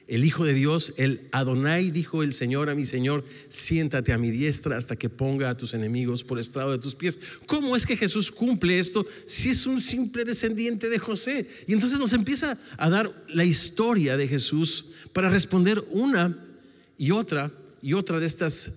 El 0.08 0.24
Hijo 0.24 0.46
de 0.46 0.54
Dios, 0.54 0.94
el 0.96 1.28
Adonai, 1.34 1.92
dijo 1.92 2.24
el 2.24 2.34
Señor 2.34 2.70
a 2.70 2.76
mi 2.76 2.86
Señor, 2.86 3.26
siéntate 3.50 4.14
a 4.14 4.18
mi 4.18 4.32
diestra 4.32 4.78
hasta 4.78 4.96
que 4.96 5.10
ponga 5.10 5.50
a 5.50 5.58
tus 5.58 5.74
enemigos 5.74 6.24
por 6.24 6.40
estrado 6.40 6.72
de 6.72 6.78
tus 6.78 6.96
pies. 6.96 7.20
¿Cómo 7.46 7.76
es 7.76 7.86
que 7.86 7.98
Jesús 7.98 8.32
cumple 8.32 8.80
esto 8.80 9.06
si 9.26 9.50
es 9.50 9.66
un 9.66 9.82
simple 9.82 10.24
descendiente 10.24 10.90
de 10.90 10.98
José? 10.98 11.46
Y 11.68 11.74
entonces 11.74 12.00
nos 12.00 12.14
empieza 12.14 12.58
a 12.78 12.90
dar 12.90 13.26
la 13.28 13.44
historia 13.44 14.16
de 14.16 14.30
Jesús 14.30 14.86
para 15.12 15.30
responder 15.30 15.84
una 15.92 16.38
y 16.98 17.12
otra 17.12 17.52
y 17.82 17.92
otra 17.94 18.20
de 18.20 18.28
estas 18.28 18.72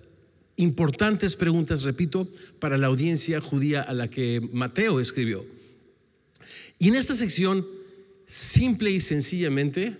importantes 0.57 1.37
preguntas, 1.37 1.83
repito, 1.83 2.27
para 2.59 2.77
la 2.77 2.87
audiencia 2.87 3.39
judía 3.39 3.81
a 3.81 3.93
la 3.93 4.09
que 4.09 4.41
Mateo 4.51 4.99
escribió. 4.99 5.45
Y 6.77 6.89
en 6.89 6.95
esta 6.95 7.15
sección, 7.15 7.65
simple 8.27 8.91
y 8.91 8.99
sencillamente, 8.99 9.97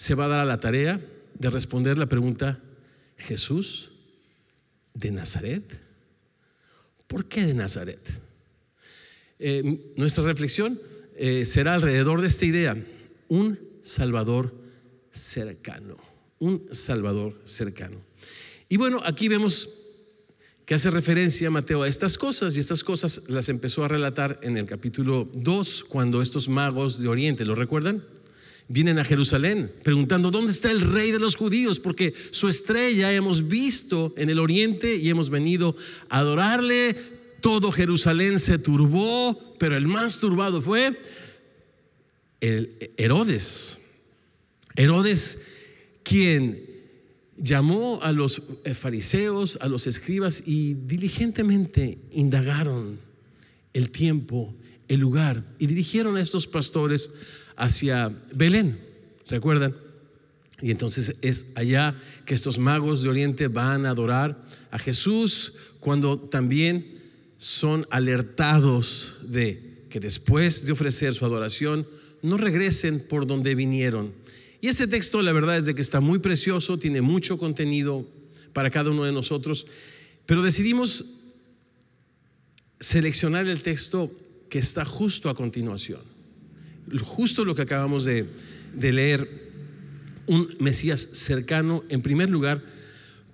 se 0.00 0.14
va 0.14 0.24
a 0.24 0.28
dar 0.28 0.40
a 0.40 0.46
la 0.46 0.58
tarea 0.58 0.98
de 1.34 1.50
responder 1.50 1.98
la 1.98 2.06
pregunta, 2.06 2.58
Jesús 3.18 3.90
de 4.94 5.10
Nazaret. 5.10 5.62
¿Por 7.06 7.26
qué 7.26 7.44
de 7.44 7.52
Nazaret? 7.52 8.00
Eh, 9.38 9.92
nuestra 9.98 10.24
reflexión 10.24 10.80
eh, 11.16 11.44
será 11.44 11.74
alrededor 11.74 12.22
de 12.22 12.28
esta 12.28 12.46
idea, 12.46 12.82
un 13.28 13.60
Salvador 13.82 14.54
cercano, 15.10 15.98
un 16.38 16.66
Salvador 16.72 17.38
cercano. 17.44 17.98
Y 18.70 18.78
bueno, 18.78 19.02
aquí 19.04 19.28
vemos 19.28 19.68
que 20.64 20.76
hace 20.76 20.90
referencia 20.90 21.50
Mateo 21.50 21.82
a 21.82 21.88
estas 21.88 22.16
cosas 22.16 22.56
y 22.56 22.60
estas 22.60 22.84
cosas 22.84 23.28
las 23.28 23.50
empezó 23.50 23.84
a 23.84 23.88
relatar 23.88 24.40
en 24.42 24.56
el 24.56 24.64
capítulo 24.64 25.28
2 25.34 25.84
cuando 25.84 26.22
estos 26.22 26.48
magos 26.48 27.02
de 27.02 27.08
Oriente, 27.08 27.44
¿lo 27.44 27.54
recuerdan? 27.54 28.02
Vienen 28.72 29.00
a 29.00 29.04
Jerusalén 29.04 29.72
preguntando, 29.82 30.30
¿dónde 30.30 30.52
está 30.52 30.70
el 30.70 30.80
rey 30.80 31.10
de 31.10 31.18
los 31.18 31.34
judíos? 31.34 31.80
Porque 31.80 32.14
su 32.30 32.48
estrella 32.48 33.12
hemos 33.12 33.48
visto 33.48 34.14
en 34.16 34.30
el 34.30 34.38
Oriente 34.38 34.94
y 34.94 35.10
hemos 35.10 35.28
venido 35.28 35.74
a 36.08 36.20
adorarle. 36.20 36.94
Todo 37.40 37.72
Jerusalén 37.72 38.38
se 38.38 38.60
turbó, 38.60 39.56
pero 39.58 39.76
el 39.76 39.88
más 39.88 40.20
turbado 40.20 40.62
fue 40.62 40.96
el 42.40 42.92
Herodes. 42.96 43.80
Herodes, 44.76 45.42
quien 46.04 46.64
llamó 47.38 47.98
a 48.04 48.12
los 48.12 48.40
fariseos, 48.74 49.58
a 49.60 49.68
los 49.68 49.88
escribas 49.88 50.44
y 50.46 50.74
diligentemente 50.74 51.98
indagaron 52.12 53.00
el 53.72 53.90
tiempo, 53.90 54.54
el 54.86 55.00
lugar 55.00 55.44
y 55.58 55.66
dirigieron 55.66 56.16
a 56.16 56.20
estos 56.20 56.46
pastores 56.46 57.10
hacia 57.60 58.12
Belén. 58.34 58.80
¿Recuerdan? 59.28 59.76
Y 60.60 60.70
entonces 60.70 61.16
es 61.22 61.46
allá 61.54 61.94
que 62.26 62.34
estos 62.34 62.58
magos 62.58 63.02
de 63.02 63.08
Oriente 63.08 63.48
van 63.48 63.86
a 63.86 63.90
adorar 63.90 64.44
a 64.70 64.78
Jesús 64.78 65.54
cuando 65.78 66.18
también 66.18 67.00
son 67.36 67.86
alertados 67.90 69.16
de 69.22 69.84
que 69.88 70.00
después 70.00 70.66
de 70.66 70.72
ofrecer 70.72 71.14
su 71.14 71.24
adoración 71.24 71.86
no 72.22 72.36
regresen 72.36 73.00
por 73.00 73.26
donde 73.26 73.54
vinieron, 73.54 74.12
y 74.60 74.68
ese 74.68 74.86
texto, 74.86 75.22
la 75.22 75.32
verdad 75.32 75.56
es 75.56 75.66
de 75.66 75.74
que 75.74 75.82
está 75.82 76.00
muy 76.00 76.18
precioso, 76.18 76.78
tiene 76.78 77.00
mucho 77.00 77.38
contenido 77.38 78.06
para 78.52 78.70
cada 78.70 78.90
uno 78.90 79.04
de 79.04 79.12
nosotros, 79.12 79.66
pero 80.26 80.42
decidimos 80.42 81.04
seleccionar 82.78 83.48
el 83.48 83.62
texto 83.62 84.10
que 84.50 84.58
está 84.58 84.84
justo 84.84 85.30
a 85.30 85.34
continuación, 85.34 86.00
justo 86.98 87.44
lo 87.44 87.54
que 87.54 87.62
acabamos 87.62 88.04
de, 88.04 88.26
de 88.74 88.92
leer, 88.92 89.50
un 90.26 90.54
Mesías 90.60 91.00
cercano, 91.12 91.82
en 91.88 92.02
primer 92.02 92.30
lugar, 92.30 92.62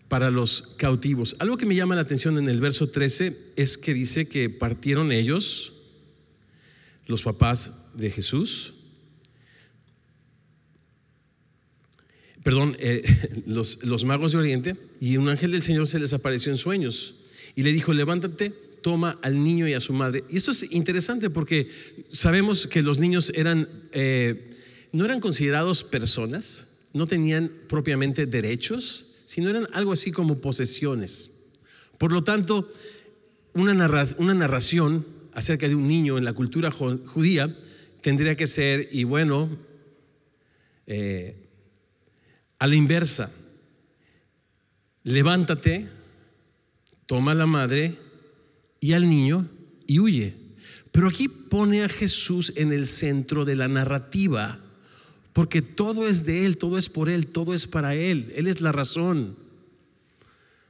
para 0.08 0.30
los 0.30 0.62
cautivos. 0.76 1.36
Algo 1.38 1.56
que 1.56 1.66
me 1.66 1.74
llama 1.74 1.94
la 1.94 2.02
atención 2.02 2.38
en 2.38 2.48
el 2.48 2.60
verso 2.60 2.88
13 2.88 3.36
es 3.56 3.76
que 3.76 3.94
dice 3.94 4.28
que 4.28 4.48
partieron 4.50 5.12
ellos, 5.12 5.72
los 7.06 7.22
papás 7.22 7.72
de 7.94 8.10
Jesús, 8.10 8.74
perdón, 12.42 12.76
eh, 12.78 13.02
los, 13.46 13.84
los 13.84 14.04
magos 14.04 14.32
de 14.32 14.38
Oriente, 14.38 14.76
y 15.00 15.16
un 15.16 15.28
ángel 15.28 15.52
del 15.52 15.62
Señor 15.62 15.88
se 15.88 15.98
les 15.98 16.12
apareció 16.12 16.52
en 16.52 16.58
sueños 16.58 17.16
y 17.56 17.62
le 17.62 17.72
dijo, 17.72 17.92
levántate, 17.92 18.52
toma 18.86 19.18
al 19.20 19.42
niño 19.42 19.66
y 19.66 19.72
a 19.72 19.80
su 19.80 19.92
madre. 19.92 20.22
Y 20.30 20.36
esto 20.36 20.52
es 20.52 20.70
interesante 20.70 21.28
porque 21.28 21.68
sabemos 22.08 22.68
que 22.68 22.82
los 22.82 23.00
niños 23.00 23.32
eran, 23.34 23.68
eh, 23.90 24.56
no 24.92 25.04
eran 25.04 25.18
considerados 25.18 25.82
personas, 25.82 26.68
no 26.92 27.08
tenían 27.08 27.50
propiamente 27.66 28.26
derechos, 28.26 29.06
sino 29.24 29.50
eran 29.50 29.66
algo 29.72 29.92
así 29.92 30.12
como 30.12 30.40
posesiones. 30.40 31.32
Por 31.98 32.12
lo 32.12 32.22
tanto, 32.22 32.72
una, 33.54 33.72
una 34.18 34.34
narración 34.34 35.04
acerca 35.32 35.66
de 35.66 35.74
un 35.74 35.88
niño 35.88 36.16
en 36.16 36.24
la 36.24 36.32
cultura 36.32 36.70
judía 36.70 37.52
tendría 38.02 38.36
que 38.36 38.46
ser, 38.46 38.88
y 38.92 39.02
bueno, 39.02 39.48
eh, 40.86 41.34
a 42.60 42.68
la 42.68 42.76
inversa, 42.76 43.32
levántate, 45.02 45.88
toma 47.06 47.32
a 47.32 47.34
la 47.34 47.46
madre 47.46 48.05
y 48.86 48.92
al 48.92 49.08
niño 49.08 49.48
y 49.88 49.98
huye. 49.98 50.36
Pero 50.92 51.08
aquí 51.08 51.26
pone 51.26 51.82
a 51.82 51.88
Jesús 51.88 52.52
en 52.54 52.72
el 52.72 52.86
centro 52.86 53.44
de 53.44 53.56
la 53.56 53.66
narrativa, 53.66 54.60
porque 55.32 55.60
todo 55.60 56.06
es 56.06 56.24
de 56.24 56.46
Él, 56.46 56.56
todo 56.56 56.78
es 56.78 56.88
por 56.88 57.08
Él, 57.08 57.26
todo 57.26 57.52
es 57.52 57.66
para 57.66 57.96
Él. 57.96 58.32
Él 58.36 58.46
es 58.46 58.60
la 58.60 58.70
razón 58.70 59.34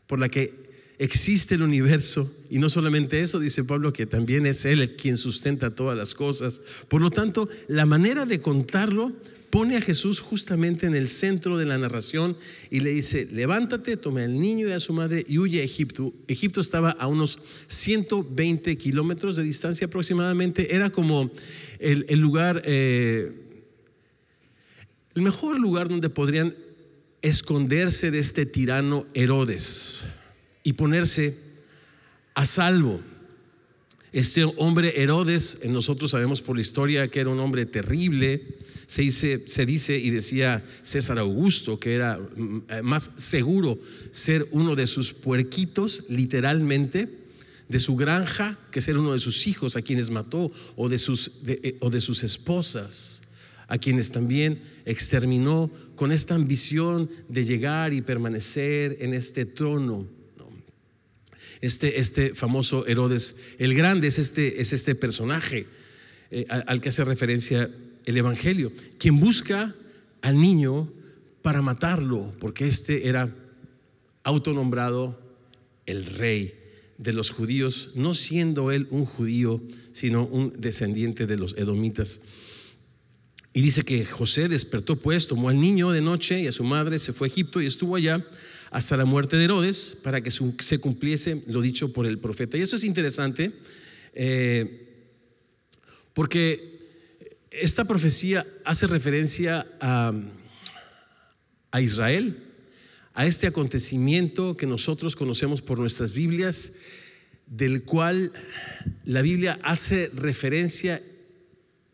por 0.06 0.18
la 0.18 0.30
que 0.30 0.50
existe 0.98 1.56
el 1.56 1.62
universo. 1.62 2.34
Y 2.48 2.58
no 2.58 2.70
solamente 2.70 3.20
eso, 3.20 3.38
dice 3.38 3.64
Pablo, 3.64 3.92
que 3.92 4.06
también 4.06 4.46
es 4.46 4.64
Él 4.64 4.96
quien 4.96 5.18
sustenta 5.18 5.74
todas 5.74 5.98
las 5.98 6.14
cosas. 6.14 6.62
Por 6.88 7.02
lo 7.02 7.10
tanto, 7.10 7.50
la 7.68 7.84
manera 7.84 8.24
de 8.24 8.40
contarlo 8.40 9.12
pone 9.50 9.76
a 9.76 9.80
Jesús 9.80 10.20
justamente 10.20 10.86
en 10.86 10.94
el 10.94 11.08
centro 11.08 11.56
de 11.58 11.66
la 11.66 11.78
narración 11.78 12.36
y 12.70 12.80
le 12.80 12.90
dice, 12.90 13.28
levántate, 13.32 13.96
toma 13.96 14.24
al 14.24 14.38
niño 14.38 14.68
y 14.68 14.72
a 14.72 14.80
su 14.80 14.92
madre 14.92 15.24
y 15.26 15.38
huye 15.38 15.60
a 15.60 15.64
Egipto. 15.64 16.12
Egipto 16.28 16.60
estaba 16.60 16.90
a 16.90 17.06
unos 17.06 17.38
120 17.68 18.76
kilómetros 18.76 19.36
de 19.36 19.42
distancia 19.42 19.86
aproximadamente, 19.86 20.74
era 20.74 20.90
como 20.90 21.30
el, 21.78 22.18
lugar, 22.18 22.62
eh, 22.64 23.32
el 25.14 25.22
mejor 25.22 25.58
lugar 25.58 25.88
donde 25.88 26.10
podrían 26.10 26.54
esconderse 27.22 28.10
de 28.10 28.18
este 28.18 28.46
tirano 28.46 29.06
Herodes 29.14 30.04
y 30.62 30.74
ponerse 30.74 31.36
a 32.34 32.46
salvo. 32.46 33.00
Este 34.12 34.44
hombre 34.44 35.02
Herodes, 35.02 35.58
nosotros 35.66 36.12
sabemos 36.12 36.40
por 36.40 36.56
la 36.56 36.62
historia 36.62 37.08
que 37.08 37.20
era 37.20 37.30
un 37.30 37.40
hombre 37.40 37.66
terrible, 37.66 38.42
se 38.86 39.02
dice, 39.02 39.48
se 39.48 39.66
dice 39.66 39.98
y 39.98 40.10
decía 40.10 40.64
César 40.82 41.18
Augusto 41.18 41.80
que 41.80 41.94
era 41.94 42.18
mm, 42.18 42.62
eh, 42.68 42.82
más 42.82 43.10
seguro 43.16 43.76
ser 44.12 44.46
uno 44.52 44.76
de 44.76 44.86
sus 44.86 45.12
puerquitos, 45.12 46.04
literalmente, 46.08 47.08
de 47.68 47.80
su 47.80 47.96
granja, 47.96 48.56
que 48.70 48.80
ser 48.80 48.96
uno 48.96 49.12
de 49.12 49.18
sus 49.18 49.48
hijos 49.48 49.74
a 49.74 49.82
quienes 49.82 50.10
mató, 50.10 50.52
o 50.76 50.88
de 50.88 50.98
sus, 50.98 51.40
eh, 51.48 51.76
o 51.80 51.90
de 51.90 52.00
sus 52.00 52.22
esposas, 52.22 53.22
a 53.66 53.78
quienes 53.78 54.12
también 54.12 54.60
exterminó 54.84 55.68
con 55.96 56.12
esta 56.12 56.36
ambición 56.36 57.10
de 57.28 57.44
llegar 57.44 57.92
y 57.92 58.02
permanecer 58.02 58.98
en 59.00 59.14
este 59.14 59.44
trono. 59.44 60.06
Este, 61.60 62.00
este 62.00 62.34
famoso 62.34 62.86
Herodes 62.86 63.36
el 63.58 63.74
Grande 63.74 64.08
es 64.08 64.18
este, 64.18 64.60
es 64.60 64.72
este 64.72 64.94
personaje 64.94 65.66
eh, 66.30 66.44
al, 66.48 66.64
al 66.66 66.80
que 66.80 66.90
hace 66.90 67.04
referencia 67.04 67.70
el 68.04 68.16
Evangelio, 68.16 68.72
quien 68.98 69.18
busca 69.18 69.74
al 70.22 70.40
niño 70.40 70.92
para 71.42 71.62
matarlo, 71.62 72.32
porque 72.40 72.66
este 72.66 73.08
era 73.08 73.34
autonombrado 74.24 75.18
el 75.86 76.04
rey 76.04 76.54
de 76.98 77.12
los 77.12 77.30
judíos, 77.30 77.92
no 77.94 78.14
siendo 78.14 78.72
él 78.72 78.86
un 78.90 79.04
judío, 79.04 79.62
sino 79.92 80.24
un 80.24 80.52
descendiente 80.58 81.26
de 81.26 81.36
los 81.36 81.54
edomitas. 81.56 82.20
Y 83.52 83.60
dice 83.60 83.82
que 83.82 84.04
José 84.04 84.48
despertó 84.48 84.96
pues, 84.96 85.26
tomó 85.26 85.48
al 85.48 85.60
niño 85.60 85.90
de 85.90 86.00
noche 86.00 86.40
y 86.40 86.46
a 86.46 86.52
su 86.52 86.64
madre, 86.64 86.98
se 86.98 87.12
fue 87.12 87.28
a 87.28 87.30
Egipto 87.30 87.60
y 87.62 87.66
estuvo 87.66 87.96
allá 87.96 88.24
hasta 88.70 88.96
la 88.96 89.04
muerte 89.04 89.36
de 89.36 89.44
Herodes 89.44 89.98
para 90.02 90.20
que 90.20 90.30
se 90.30 90.78
cumpliese 90.78 91.42
lo 91.46 91.60
dicho 91.60 91.92
por 91.92 92.06
el 92.06 92.18
profeta. 92.18 92.56
Y 92.56 92.62
eso 92.62 92.76
es 92.76 92.84
interesante 92.84 93.52
eh, 94.14 94.86
porque 96.12 96.76
esta 97.50 97.84
profecía 97.84 98.46
hace 98.64 98.86
referencia 98.86 99.66
a, 99.80 100.12
a 101.70 101.80
Israel, 101.80 102.38
a 103.14 103.26
este 103.26 103.46
acontecimiento 103.46 104.56
que 104.56 104.66
nosotros 104.66 105.16
conocemos 105.16 105.62
por 105.62 105.78
nuestras 105.78 106.12
Biblias, 106.12 106.72
del 107.46 107.84
cual 107.84 108.32
la 109.04 109.22
Biblia 109.22 109.58
hace 109.62 110.10
referencia 110.14 111.00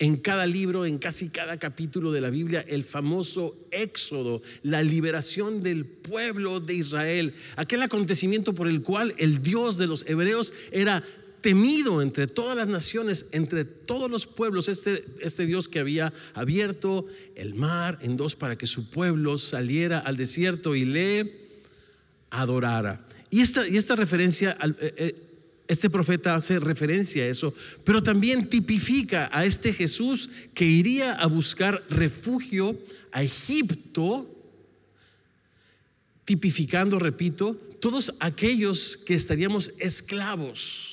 en 0.02 0.16
cada 0.16 0.46
libro, 0.46 0.84
en 0.84 0.98
casi 0.98 1.28
cada 1.28 1.60
capítulo 1.60 2.10
de 2.10 2.20
la 2.20 2.28
Biblia, 2.28 2.64
el 2.66 2.82
famoso 2.82 3.56
éxodo, 3.70 4.42
la 4.64 4.82
liberación 4.82 5.62
del 5.62 5.84
pueblo 5.84 6.58
de 6.58 6.74
Israel, 6.74 7.32
aquel 7.54 7.82
acontecimiento 7.82 8.52
por 8.52 8.66
el 8.66 8.82
cual 8.82 9.14
el 9.18 9.44
Dios 9.44 9.78
de 9.78 9.86
los 9.86 10.04
hebreos 10.08 10.54
era 10.72 11.04
temido 11.40 12.02
entre 12.02 12.26
todas 12.26 12.56
las 12.56 12.66
naciones, 12.66 13.26
entre 13.30 13.64
todos 13.64 14.10
los 14.10 14.26
pueblos, 14.26 14.68
este, 14.68 15.04
este 15.20 15.46
Dios 15.46 15.68
que 15.68 15.78
había 15.78 16.12
abierto 16.34 17.06
el 17.36 17.54
mar 17.54 18.00
en 18.02 18.16
dos 18.16 18.34
para 18.34 18.58
que 18.58 18.66
su 18.66 18.90
pueblo 18.90 19.38
saliera 19.38 20.00
al 20.00 20.16
desierto 20.16 20.74
y 20.74 20.84
le 20.84 21.32
adorara. 22.30 23.06
Y 23.30 23.40
esta, 23.40 23.68
y 23.68 23.76
esta 23.76 23.94
referencia, 23.94 24.58
eh, 24.60 24.94
eh, 24.96 25.21
este 25.72 25.90
profeta 25.90 26.34
hace 26.34 26.60
referencia 26.60 27.24
a 27.24 27.28
eso, 27.28 27.54
pero 27.84 28.02
también 28.02 28.48
tipifica 28.48 29.30
a 29.32 29.44
este 29.44 29.72
Jesús 29.72 30.30
que 30.54 30.64
iría 30.64 31.14
a 31.14 31.26
buscar 31.26 31.82
refugio 31.88 32.78
a 33.12 33.22
Egipto, 33.22 34.28
tipificando, 36.24 36.98
repito, 36.98 37.54
todos 37.80 38.12
aquellos 38.20 38.96
que 38.96 39.14
estaríamos 39.14 39.72
esclavos 39.78 40.91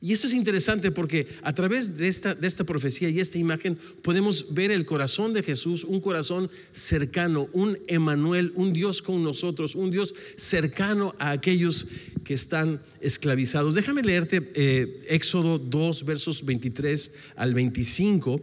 y 0.00 0.12
esto 0.12 0.28
es 0.28 0.34
interesante 0.34 0.92
porque 0.92 1.26
a 1.42 1.52
través 1.54 1.96
de 1.96 2.06
esta, 2.06 2.34
de 2.34 2.46
esta 2.46 2.62
profecía 2.62 3.08
y 3.08 3.18
esta 3.18 3.38
imagen 3.38 3.76
podemos 4.02 4.54
ver 4.54 4.70
el 4.70 4.86
corazón 4.86 5.32
de 5.32 5.42
Jesús, 5.42 5.82
un 5.82 6.00
corazón 6.00 6.48
cercano, 6.70 7.48
un 7.52 7.76
Emanuel, 7.88 8.52
un 8.54 8.72
Dios 8.72 9.02
con 9.02 9.24
nosotros, 9.24 9.74
un 9.74 9.90
Dios 9.90 10.14
cercano 10.36 11.16
a 11.18 11.32
aquellos 11.32 11.88
que 12.22 12.34
están 12.34 12.80
esclavizados. 13.00 13.74
Déjame 13.74 14.02
leerte 14.02 14.48
eh, 14.54 15.00
Éxodo 15.08 15.58
2, 15.58 16.04
versos 16.04 16.44
23 16.44 17.14
al 17.34 17.54
25, 17.54 18.40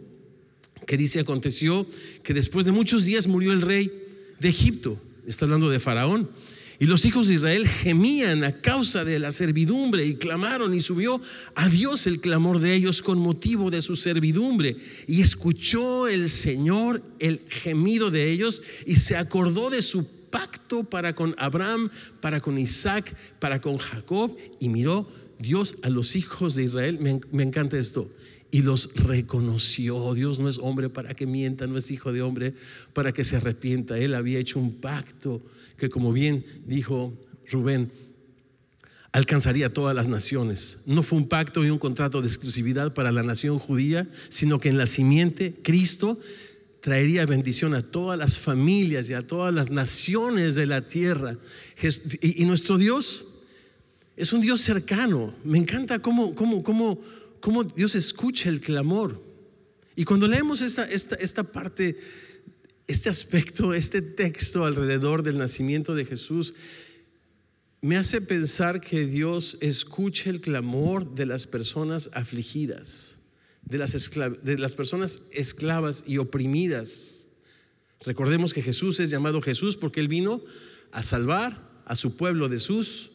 que 0.86 0.98
dice, 0.98 1.22
aconteció 1.22 1.88
que 2.22 2.34
después 2.34 2.66
de 2.66 2.74
muchos 2.74 3.06
días 3.06 3.28
murió 3.28 3.54
el 3.54 3.62
rey 3.62 3.92
de 4.42 4.50
Egipto, 4.50 5.00
está 5.26 5.46
hablando 5.46 5.70
de 5.70 5.80
Faraón 5.80 6.30
y 6.80 6.86
los 6.86 7.06
hijos 7.06 7.28
de 7.28 7.36
Israel 7.36 7.68
gemían 7.68 8.44
a 8.44 8.62
causa 8.62 9.06
de 9.06 9.20
la 9.20 9.32
servidumbre 9.32 10.06
y 10.06 10.16
clamaron 10.16 10.74
y 10.74 10.82
subió 10.82 11.22
a 11.56 11.70
Dios 11.70 12.06
el 12.06 12.20
clamor 12.20 12.60
de 12.60 12.74
ellos 12.74 13.02
con 13.02 13.18
motivo 13.18 13.72
de 13.72 13.82
su 13.82 13.96
servidumbre. 13.96 14.76
Y 15.08 15.22
escuchó 15.22 16.08
el 16.08 16.30
Señor 16.30 17.02
el 17.20 17.42
gemido 17.48 18.12
de 18.12 18.30
ellos 18.32 18.62
y 18.86 18.98
se 18.98 19.16
acordó 19.16 19.70
de 19.70 19.82
su 19.82 20.06
pacto 20.30 20.84
para 20.84 21.16
con 21.16 21.34
Abraham, 21.38 21.90
para 22.20 22.42
con 22.42 22.58
Isaac, 22.58 23.16
para 23.40 23.62
con 23.62 23.78
Jacob. 23.78 24.36
Y 24.60 24.68
miró 24.68 25.08
Dios 25.40 25.78
a 25.84 25.90
los 25.90 26.18
hijos 26.18 26.56
de 26.56 26.64
Israel. 26.64 27.00
Me, 27.00 27.44
encanta 27.44 27.78
esto 27.78 28.12
y 28.52 28.62
los 28.62 28.96
reconoció. 28.96 30.14
Dios 30.14 30.40
no 30.40 30.50
es 30.50 30.60
hombre 30.60 30.90
para 30.90 31.14
que 31.14 31.26
mienta, 31.26 31.68
no 31.68 31.78
es 31.78 31.92
hijo 31.92 32.14
de 32.14 32.22
hombre 32.22 32.54
para 32.94 33.14
que 33.14 33.24
se 33.24 33.38
arrepienta. 33.38 33.98
Él 33.98 34.14
había 34.14 34.40
hecho 34.40 34.60
un 34.60 34.76
pacto 34.76 35.42
que 35.78 35.90
como 35.90 36.14
bien 36.14 36.46
dijo 36.66 37.14
Rubén, 37.50 37.92
alcanzaría 39.12 39.68
a 39.68 39.74
todas 39.74 39.96
las 39.96 40.08
naciones. 40.08 40.80
No 40.86 41.04
fue 41.04 41.18
un 41.20 41.28
pacto 41.28 41.64
y 41.64 41.70
un 41.70 41.78
contrato 41.78 42.22
de 42.22 42.28
exclusividad 42.28 42.94
para 42.94 43.12
la 43.12 43.24
nación 43.24 43.60
judía, 43.60 44.08
sino 44.30 44.60
que 44.60 44.70
en 44.70 44.78
la 44.78 44.88
simiente 44.88 45.54
Cristo 45.64 46.20
traería 46.82 47.26
bendición 47.26 47.74
a 47.74 47.82
todas 47.82 48.20
las 48.20 48.38
familias 48.38 49.10
y 49.10 49.14
a 49.14 49.26
todas 49.26 49.54
las 49.54 49.72
naciones 49.72 50.56
de 50.56 50.66
la 50.66 50.82
tierra. 50.82 51.38
Y, 52.22 52.46
nuestro 52.46 52.78
Dios 52.78 53.26
es 54.18 54.34
un 54.34 54.42
Dios 54.42 54.62
cercano. 54.62 55.34
Me 55.44 55.58
encanta 55.58 56.00
cómo, 56.00 56.36
cómo, 56.36 56.62
cómo, 56.62 57.00
cómo 57.46 57.64
Dios 57.64 57.94
escucha 57.94 58.50
el 58.50 58.60
clamor. 58.60 59.22
Y 59.96 60.04
cuando 60.04 60.28
leemos 60.28 60.62
esta, 60.62 60.84
esta, 60.90 61.14
esta 61.14 61.44
parte 61.44 61.96
este 62.88 63.08
aspecto, 63.08 63.76
este 63.76 64.02
texto 64.02 64.66
alrededor 64.66 65.22
del 65.22 65.38
nacimiento 65.38 65.94
de 65.94 66.06
Jesús, 66.06 66.56
me 67.82 67.98
hace 67.98 68.20
pensar 68.20 68.82
que 68.82 69.06
Dios 69.06 69.60
escucha 69.62 70.32
el 70.32 70.42
clamor 70.42 71.14
de 71.14 71.28
las 71.28 71.46
personas 71.46 72.10
afligidas, 72.14 73.20
de 73.62 73.78
las, 73.78 74.10
de 74.42 74.58
las 74.58 74.74
personas 74.74 75.20
esclavas 75.32 76.04
y 76.08 76.18
oprimidas. 76.18 77.28
Recordemos 78.04 78.56
que 78.56 78.64
Jesús 78.64 79.00
es 79.00 79.12
llamado 79.12 79.40
Jesús 79.40 79.78
porque 79.78 80.00
Él 80.00 80.08
vino 80.08 80.42
a 80.92 81.04
salvar 81.04 81.84
a 81.86 81.96
su 81.96 82.18
pueblo 82.18 82.50
de 82.50 82.60
sus 82.60 83.12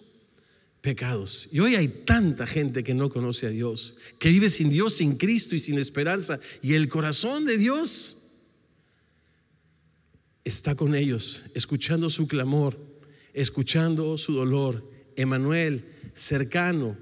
pecados. 0.80 1.48
Y 1.52 1.60
hoy 1.60 1.74
hay 1.74 1.88
tanta 1.88 2.46
gente 2.46 2.82
que 2.82 2.94
no 2.94 3.08
conoce 3.08 3.46
a 3.46 3.50
Dios, 3.50 3.96
que 4.18 4.30
vive 4.30 4.50
sin 4.50 4.70
Dios, 4.70 4.94
sin 4.94 5.16
Cristo 5.16 5.54
y 5.54 5.58
sin 5.58 5.78
esperanza. 5.78 6.40
Y 6.62 6.74
el 6.74 6.88
corazón 6.88 7.44
de 7.44 7.58
Dios 7.58 8.16
está 10.44 10.74
con 10.74 10.94
ellos, 10.94 11.44
escuchando 11.54 12.10
su 12.10 12.26
clamor, 12.26 12.78
escuchando 13.32 14.16
su 14.18 14.34
dolor. 14.34 14.88
Emanuel, 15.16 15.84
cercano, 16.14 16.96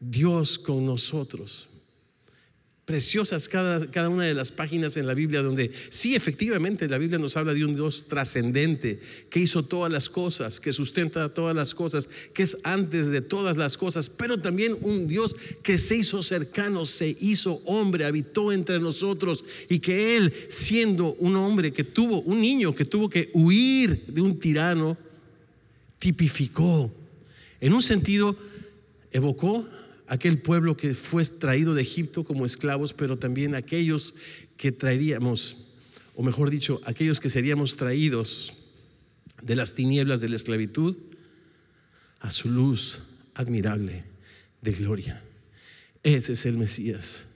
Dios 0.00 0.58
con 0.58 0.86
nosotros. 0.86 1.68
Preciosas 2.88 3.50
cada, 3.50 3.86
cada, 3.90 4.08
una 4.08 4.24
de 4.24 4.32
las 4.32 4.50
páginas 4.50 4.96
en 4.96 5.06
la 5.06 5.12
Biblia 5.12 5.42
donde 5.42 5.70
sí, 5.90 6.14
efectivamente, 6.14 6.88
la 6.88 6.96
Biblia 6.96 7.18
nos 7.18 7.36
habla 7.36 7.52
de 7.52 7.62
un 7.62 7.74
Dios 7.74 8.06
trascendente, 8.08 8.98
que 9.28 9.40
hizo 9.40 9.62
todas 9.62 9.92
las 9.92 10.08
cosas, 10.08 10.58
que 10.58 10.72
sustenta 10.72 11.28
todas 11.34 11.54
las 11.54 11.74
cosas, 11.74 12.08
que 12.32 12.44
es 12.44 12.56
antes 12.62 13.10
de 13.10 13.20
todas 13.20 13.58
las 13.58 13.76
cosas, 13.76 14.08
pero 14.08 14.40
también 14.40 14.74
un 14.80 15.06
Dios 15.06 15.36
que 15.62 15.76
se 15.76 15.96
hizo 15.96 16.22
cercano, 16.22 16.86
se 16.86 17.14
hizo 17.20 17.60
hombre, 17.66 18.06
habitó 18.06 18.52
entre 18.52 18.80
nosotros 18.80 19.44
y 19.68 19.80
que 19.80 20.16
Él, 20.16 20.32
siendo 20.48 21.12
un 21.16 21.36
hombre 21.36 21.74
que 21.74 21.84
tuvo, 21.84 22.22
un 22.22 22.40
niño 22.40 22.74
que 22.74 22.86
tuvo 22.86 23.10
que 23.10 23.28
huir 23.34 24.06
de 24.06 24.22
un 24.22 24.40
tirano, 24.40 24.96
tipificó, 25.98 26.90
en 27.60 27.74
un 27.74 27.82
sentido, 27.82 28.34
evocó 29.12 29.68
aquel 30.08 30.38
pueblo 30.38 30.76
que 30.76 30.94
fue 30.94 31.24
traído 31.24 31.74
de 31.74 31.82
Egipto 31.82 32.24
como 32.24 32.46
esclavos, 32.46 32.92
pero 32.92 33.18
también 33.18 33.54
aquellos 33.54 34.14
que 34.56 34.72
traeríamos, 34.72 35.68
o 36.16 36.22
mejor 36.22 36.50
dicho, 36.50 36.80
aquellos 36.84 37.20
que 37.20 37.30
seríamos 37.30 37.76
traídos 37.76 38.54
de 39.42 39.54
las 39.54 39.74
tinieblas 39.74 40.20
de 40.20 40.28
la 40.30 40.36
esclavitud 40.36 40.96
a 42.20 42.30
su 42.30 42.48
luz 42.48 43.00
admirable 43.34 44.02
de 44.62 44.72
gloria. 44.72 45.22
Ese 46.02 46.32
es 46.32 46.46
el 46.46 46.56
Mesías, 46.56 47.26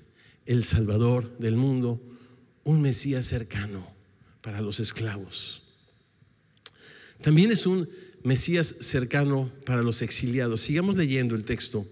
el 0.46 0.64
Salvador 0.64 1.38
del 1.38 1.56
mundo, 1.56 2.00
un 2.64 2.80
Mesías 2.80 3.26
cercano 3.26 3.86
para 4.40 4.60
los 4.60 4.80
esclavos. 4.80 5.62
También 7.22 7.52
es 7.52 7.66
un 7.66 7.88
Mesías 8.24 8.76
cercano 8.80 9.50
para 9.66 9.82
los 9.82 10.02
exiliados. 10.02 10.60
Sigamos 10.62 10.96
leyendo 10.96 11.34
el 11.34 11.44
texto 11.44 11.86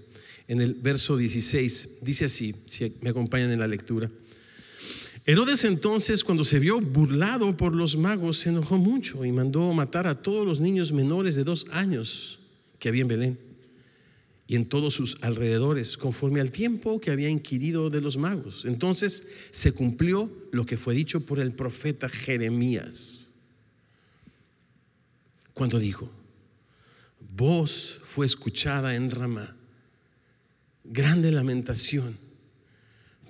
en 0.50 0.60
el 0.60 0.74
verso 0.74 1.16
16. 1.16 1.98
Dice 2.02 2.24
así, 2.24 2.52
si 2.66 2.92
me 3.02 3.10
acompañan 3.10 3.52
en 3.52 3.60
la 3.60 3.68
lectura. 3.68 4.10
Herodes 5.24 5.64
entonces, 5.64 6.24
cuando 6.24 6.42
se 6.42 6.58
vio 6.58 6.80
burlado 6.80 7.56
por 7.56 7.72
los 7.72 7.96
magos, 7.96 8.38
se 8.38 8.48
enojó 8.48 8.76
mucho 8.76 9.24
y 9.24 9.30
mandó 9.30 9.72
matar 9.72 10.08
a 10.08 10.20
todos 10.20 10.44
los 10.44 10.58
niños 10.58 10.90
menores 10.90 11.36
de 11.36 11.44
dos 11.44 11.66
años 11.70 12.40
que 12.80 12.88
había 12.88 13.02
en 13.02 13.08
Belén 13.08 13.38
y 14.48 14.56
en 14.56 14.66
todos 14.66 14.92
sus 14.92 15.22
alrededores, 15.22 15.96
conforme 15.96 16.40
al 16.40 16.50
tiempo 16.50 17.00
que 17.00 17.12
había 17.12 17.28
inquirido 17.28 17.88
de 17.88 18.00
los 18.00 18.16
magos. 18.16 18.64
Entonces 18.64 19.28
se 19.52 19.70
cumplió 19.70 20.28
lo 20.50 20.66
que 20.66 20.76
fue 20.76 20.96
dicho 20.96 21.20
por 21.20 21.38
el 21.38 21.52
profeta 21.52 22.08
Jeremías, 22.08 23.34
cuando 25.54 25.78
dijo, 25.78 26.10
voz 27.36 28.00
fue 28.02 28.26
escuchada 28.26 28.96
en 28.96 29.12
Ramá. 29.12 29.59
Grande 30.92 31.30
lamentación, 31.30 32.18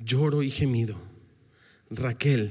lloro 0.03 0.43
y 0.43 0.51
gemido. 0.51 0.97
Raquel, 1.91 2.51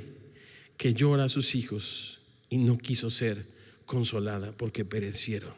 que 0.77 0.93
llora 0.93 1.23
a 1.23 1.29
sus 1.29 1.55
hijos 1.55 2.21
y 2.47 2.57
no 2.59 2.77
quiso 2.77 3.09
ser 3.09 3.43
consolada 3.87 4.51
porque 4.51 4.85
perecieron. 4.85 5.51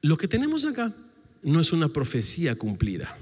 Lo 0.00 0.16
que 0.16 0.28
tenemos 0.28 0.64
acá 0.64 0.94
no 1.42 1.58
es 1.58 1.72
una 1.72 1.88
profecía 1.88 2.54
cumplida. 2.54 3.18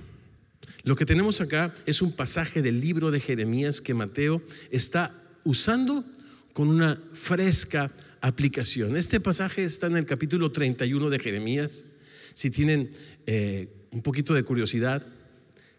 Lo 0.83 0.95
que 0.95 1.07
tenemos 1.07 1.41
acá 1.41 1.75
es 1.87 2.03
un 2.03 2.13
pasaje 2.13 2.61
del 2.61 2.79
libro 2.79 3.11
de 3.11 3.21
Jeremías 3.21 3.81
que 3.81 3.95
Mateo 3.95 4.43
está 4.71 5.11
usando 5.45 6.05
con 6.53 6.69
una 6.69 7.03
fresca 7.15 7.91
aplicación. 8.21 8.95
Este 8.95 9.21
pasaje 9.21 9.65
está 9.65 9.87
en 9.87 9.97
el 9.97 10.05
capítulo 10.05 10.53
31 10.53 11.09
de 11.09 11.19
Jeremías. 11.19 11.87
Si 12.35 12.51
tienen 12.51 12.91
eh, 13.27 13.69
un 13.97 14.03
poquito 14.03 14.35
de 14.35 14.43
curiosidad, 14.43 15.03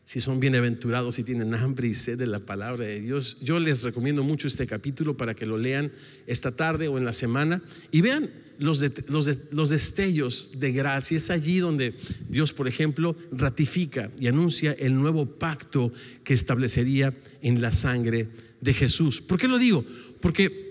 si 0.03 0.21
son 0.21 0.39
bienaventurados, 0.39 1.13
si 1.13 1.23
tienen 1.23 1.53
hambre 1.53 1.88
y 1.88 1.93
sed 1.93 2.17
de 2.17 2.25
la 2.25 2.39
palabra 2.39 2.84
de 2.84 2.99
Dios, 2.99 3.41
yo 3.41 3.60
les 3.60 3.84
recomiendo 3.84 4.23
mucho 4.23 4.47
este 4.47 4.65
capítulo 4.65 5.15
para 5.15 5.36
que 5.36 5.45
lo 5.45 5.56
lean 5.56 5.91
esta 6.25 6.51
tarde 6.51 6.88
o 6.88 6.97
en 6.97 7.06
la 7.06 7.13
semana 7.13 7.62
y 7.91 8.01
vean 8.01 8.27
los, 8.58 8.84
los, 9.08 9.69
destellos 9.69 10.53
de 10.56 10.71
gracia. 10.71 11.17
Es 11.17 11.30
allí 11.30 11.60
donde 11.60 11.93
Dios, 12.27 12.53
por 12.53 12.67
ejemplo, 12.67 13.15
ratifica 13.32 14.10
y 14.19 14.25
anuncia 14.25 14.71
el 14.80 14.95
nuevo 14.95 15.27
pacto 15.27 15.93
que 16.23 16.34
establecería 16.34 17.13
en 17.43 17.62
la 17.62 17.71
sangre 17.71 18.30
de 18.62 18.73
Jesús. 18.73 19.21
¿Por 19.21 19.38
qué 19.38 19.47
lo 19.47 19.60
digo? 19.60 19.86
Porque 20.21 20.66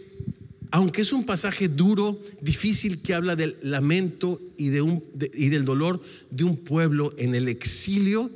aunque 0.71 1.03
es 1.03 1.13
un 1.13 1.25
pasaje 1.25 1.69
duro, 1.69 2.21
difícil, 2.41 3.03
que 3.03 3.15
habla 3.15 3.37
del 3.37 3.57
lamento 3.63 4.41
y, 4.57 4.69
del 4.69 5.65
dolor 5.65 6.03
de 6.31 6.45
un 6.45 6.57
pueblo 6.57 7.13
en 7.19 7.35
el 7.35 7.49
exilio, 7.49 8.31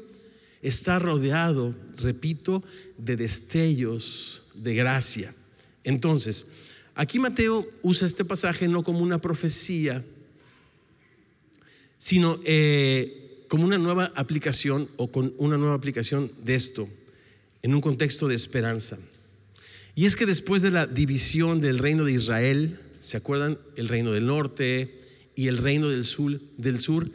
está 0.63 0.99
rodeado, 0.99 1.75
repito, 1.97 2.63
de 2.99 3.17
destellos 3.17 4.45
de 4.55 4.75
gracia. 4.75 5.35
Entonces, 5.85 6.49
aquí 6.95 7.19
Mateo 7.19 7.67
usa 7.83 8.07
este 8.07 8.25
pasaje 8.25 8.69
no 8.69 8.83
como 8.83 9.01
una 9.01 9.21
profecía, 9.21 10.05
sino 11.99 12.39
eh, 12.45 13.45
como 13.49 13.65
una 13.65 13.79
nueva 13.79 14.13
aplicación 14.15 14.89
o 14.97 15.11
con 15.11 15.35
una 15.39 15.57
nueva 15.57 15.75
aplicación 15.75 16.31
de 16.45 16.55
esto, 16.55 16.89
en 17.63 17.75
un 17.75 17.81
contexto 17.81 18.29
de 18.29 18.35
esperanza. 18.35 18.99
Y 19.95 20.07
es 20.07 20.17
que 20.17 20.27
después 20.27 20.63
de 20.63 20.71
la 20.71 20.87
división 20.87 21.61
del 21.61 21.79
reino 21.79 22.05
de 22.05 22.13
Israel, 22.13 22.79
¿se 23.01 23.17
acuerdan? 23.17 23.59
El 23.77 23.89
reino 23.89 24.13
del 24.13 24.27
norte 24.27 25.01
y 25.35 25.49
el 25.49 25.59
reino 25.59 25.89
del 25.89 26.05
sur, 26.05 27.11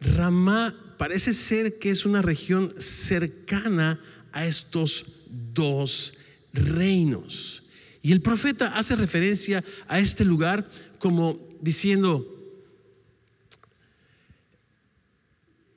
Ramá 0.00 0.74
parece 0.98 1.34
ser 1.34 1.78
que 1.78 1.90
es 1.90 2.04
una 2.04 2.22
región 2.22 2.72
cercana 2.78 4.00
a 4.32 4.46
estos 4.46 5.06
dos 5.54 6.14
reinos. 6.52 7.62
Y 8.02 8.12
el 8.12 8.20
profeta 8.20 8.76
hace 8.76 8.96
referencia 8.96 9.64
a 9.88 9.98
este 9.98 10.24
lugar 10.24 10.68
como 10.98 11.38
diciendo, 11.60 12.28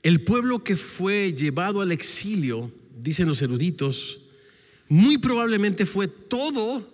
el 0.04 0.24
pueblo 0.24 0.64
que 0.64 0.76
fue 0.76 1.34
llevado 1.34 1.82
al 1.82 1.92
exilio, 1.92 2.72
dicen 2.96 3.28
los 3.28 3.42
eruditos, 3.42 4.25
muy 4.88 5.18
probablemente 5.18 5.86
fue 5.86 6.08
todo 6.08 6.88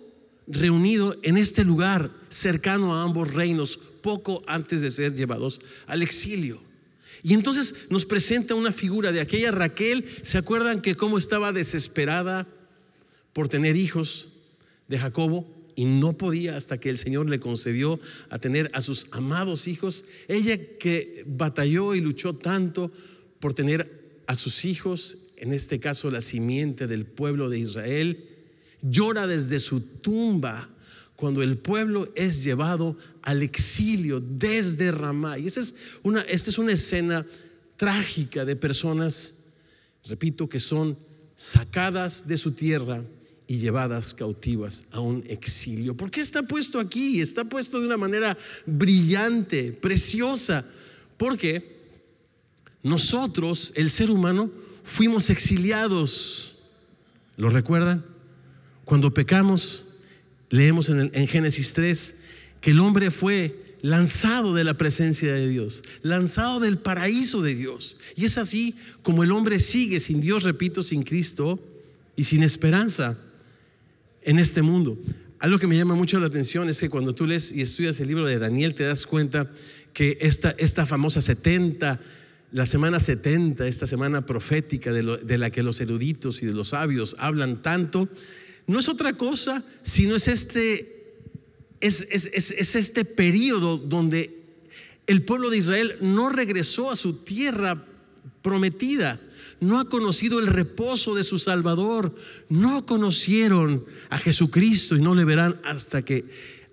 reunido 0.46 1.16
en 1.22 1.36
este 1.36 1.64
lugar 1.64 2.10
cercano 2.28 2.94
a 2.94 3.02
ambos 3.02 3.34
reinos, 3.34 3.78
poco 4.02 4.42
antes 4.46 4.80
de 4.80 4.90
ser 4.90 5.14
llevados 5.14 5.60
al 5.86 6.02
exilio. 6.02 6.60
Y 7.22 7.34
entonces 7.34 7.74
nos 7.88 8.04
presenta 8.04 8.54
una 8.54 8.72
figura 8.72 9.12
de 9.12 9.20
aquella 9.20 9.52
Raquel, 9.52 10.04
¿se 10.22 10.38
acuerdan 10.38 10.80
que 10.80 10.96
cómo 10.96 11.18
estaba 11.18 11.52
desesperada 11.52 12.48
por 13.32 13.48
tener 13.48 13.76
hijos 13.76 14.28
de 14.88 14.98
Jacobo? 14.98 15.46
Y 15.74 15.86
no 15.86 16.14
podía 16.14 16.56
hasta 16.56 16.78
que 16.78 16.90
el 16.90 16.98
Señor 16.98 17.30
le 17.30 17.40
concedió 17.40 17.98
a 18.28 18.38
tener 18.38 18.70
a 18.74 18.82
sus 18.82 19.06
amados 19.12 19.68
hijos. 19.68 20.04
Ella 20.28 20.58
que 20.78 21.24
batalló 21.26 21.94
y 21.94 22.00
luchó 22.00 22.34
tanto 22.34 22.90
por 23.40 23.54
tener 23.54 24.01
a 24.32 24.36
sus 24.36 24.64
hijos 24.64 25.18
en 25.36 25.52
este 25.52 25.78
caso 25.78 26.10
la 26.10 26.20
simiente 26.20 26.86
del 26.86 27.04
pueblo 27.04 27.50
de 27.50 27.58
Israel, 27.58 28.28
llora 28.80 29.26
desde 29.26 29.60
su 29.60 29.80
tumba 29.80 30.70
cuando 31.16 31.42
el 31.42 31.58
pueblo 31.58 32.10
es 32.14 32.42
llevado 32.42 32.96
al 33.22 33.42
exilio 33.42 34.20
desde 34.20 34.90
Ramá. 34.90 35.38
Y 35.38 35.48
esa 35.48 35.60
es 35.60 35.74
una, 36.02 36.22
esta 36.22 36.48
es 36.48 36.58
una 36.58 36.72
escena 36.72 37.26
trágica 37.76 38.44
de 38.44 38.56
personas, 38.56 39.34
repito, 40.06 40.48
que 40.48 40.60
son 40.60 40.96
sacadas 41.36 42.26
de 42.26 42.38
su 42.38 42.52
tierra 42.52 43.04
y 43.48 43.58
llevadas 43.58 44.14
cautivas 44.14 44.84
a 44.92 45.00
un 45.00 45.24
exilio. 45.26 45.94
¿Por 45.96 46.10
qué 46.10 46.20
está 46.20 46.44
puesto 46.44 46.78
aquí? 46.78 47.20
Está 47.20 47.44
puesto 47.44 47.80
de 47.80 47.86
una 47.86 47.98
manera 47.98 48.38
brillante, 48.64 49.72
preciosa, 49.72 50.64
porque 51.18 51.71
nosotros, 52.82 53.72
el 53.76 53.90
ser 53.90 54.10
humano, 54.10 54.50
fuimos 54.82 55.30
exiliados. 55.30 56.58
¿Lo 57.36 57.48
recuerdan? 57.48 58.04
Cuando 58.84 59.14
pecamos, 59.14 59.84
leemos 60.50 60.88
en, 60.88 61.28
Génesis 61.28 61.72
3 61.72 62.16
que 62.60 62.72
el 62.72 62.80
hombre 62.80 63.10
fue 63.10 63.76
lanzado 63.80 64.54
de 64.54 64.64
la 64.64 64.74
presencia 64.74 65.32
de 65.32 65.48
Dios, 65.48 65.82
lanzado 66.02 66.60
del 66.60 66.78
paraíso 66.78 67.42
de 67.42 67.54
Dios. 67.54 67.96
Y 68.16 68.24
es 68.24 68.38
así 68.38 68.76
como 69.02 69.24
el 69.24 69.32
hombre 69.32 69.60
sigue 69.60 69.98
sin 69.98 70.20
Dios, 70.20 70.44
repito, 70.44 70.82
sin 70.82 71.02
Cristo 71.02 71.58
y 72.16 72.24
sin 72.24 72.42
esperanza 72.42 73.18
en 74.22 74.38
este 74.38 74.62
mundo. 74.62 74.98
Algo 75.40 75.58
que 75.58 75.66
me 75.66 75.76
llama 75.76 75.96
mucho 75.96 76.20
la 76.20 76.28
atención 76.28 76.68
es 76.68 76.78
que 76.78 76.90
cuando 76.90 77.14
tú 77.14 77.26
lees 77.26 77.50
y 77.50 77.62
estudias 77.62 77.98
el 77.98 78.08
libro 78.08 78.26
de 78.26 78.38
Daniel 78.38 78.74
te 78.74 78.84
das 78.84 79.06
cuenta 79.06 79.50
que 79.92 80.18
esta, 80.20 80.54
esta 80.58 80.86
famosa 80.86 81.20
70 81.20 82.00
la 82.52 82.66
semana 82.66 83.00
70, 83.00 83.66
esta 83.66 83.86
semana 83.86 84.26
profética 84.26 84.92
de, 84.92 85.38
la 85.38 85.50
que 85.50 85.62
los 85.62 85.80
eruditos 85.80 86.42
y 86.42 86.46
de 86.46 86.52
los 86.52 86.68
sabios 86.68 87.16
hablan 87.18 87.62
tanto, 87.62 88.08
no 88.66 88.78
es 88.78 88.88
otra 88.88 89.14
cosa, 89.14 89.64
sino 89.82 90.14
es 90.14 90.28
este, 90.28 91.16
es, 91.80 92.02
es 92.10 92.74
este 92.76 93.04
periodo 93.04 93.78
donde 93.78 94.42
el 95.06 95.24
pueblo 95.24 95.50
de 95.50 95.58
Israel 95.58 95.96
no 96.00 96.28
regresó 96.28 96.90
a 96.90 96.96
su 96.96 97.24
tierra 97.24 97.84
prometida, 98.42 99.18
no 99.60 99.78
ha 99.78 99.88
conocido 99.88 100.38
el 100.38 100.46
reposo 100.46 101.14
de 101.14 101.24
su 101.24 101.38
Salvador, 101.38 102.14
no 102.48 102.84
conocieron 102.84 103.84
a 104.10 104.18
Jesucristo 104.18 104.96
y 104.96 105.00
no 105.00 105.14
le 105.14 105.24
verán 105.24 105.60
hasta 105.64 106.02
que 106.02 106.24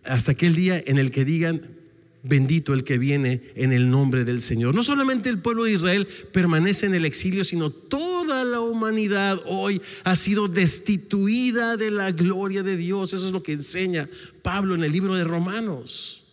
hasta 0.03 0.31
aquel 0.31 0.55
día 0.55 0.81
en 0.85 0.97
el 0.97 1.11
que 1.11 1.25
digan 1.25 1.78
Bendito 2.21 2.73
el 2.73 2.83
que 2.83 2.97
viene 2.97 3.41
en 3.55 3.71
el 3.71 3.89
nombre 3.89 4.25
del 4.25 4.41
Señor. 4.41 4.75
No 4.75 4.83
solamente 4.83 5.29
el 5.29 5.39
pueblo 5.39 5.63
de 5.63 5.73
Israel 5.73 6.07
permanece 6.33 6.85
en 6.85 6.95
el 6.95 7.05
exilio, 7.05 7.45
sino 7.45 7.69
toda 7.69 8.43
la 8.43 8.59
humanidad 8.59 9.39
hoy 9.45 9.81
ha 10.03 10.15
sido 10.17 10.49
destituida 10.49 11.77
de 11.77 11.91
la 11.91 12.11
gloria 12.11 12.61
de 12.61 12.75
Dios. 12.75 13.13
Eso 13.13 13.25
es 13.25 13.31
lo 13.31 13.41
que 13.41 13.53
enseña 13.53 14.09
Pablo 14.41 14.75
en 14.75 14.83
el 14.83 14.91
libro 14.91 15.15
de 15.15 15.23
Romanos. 15.23 16.25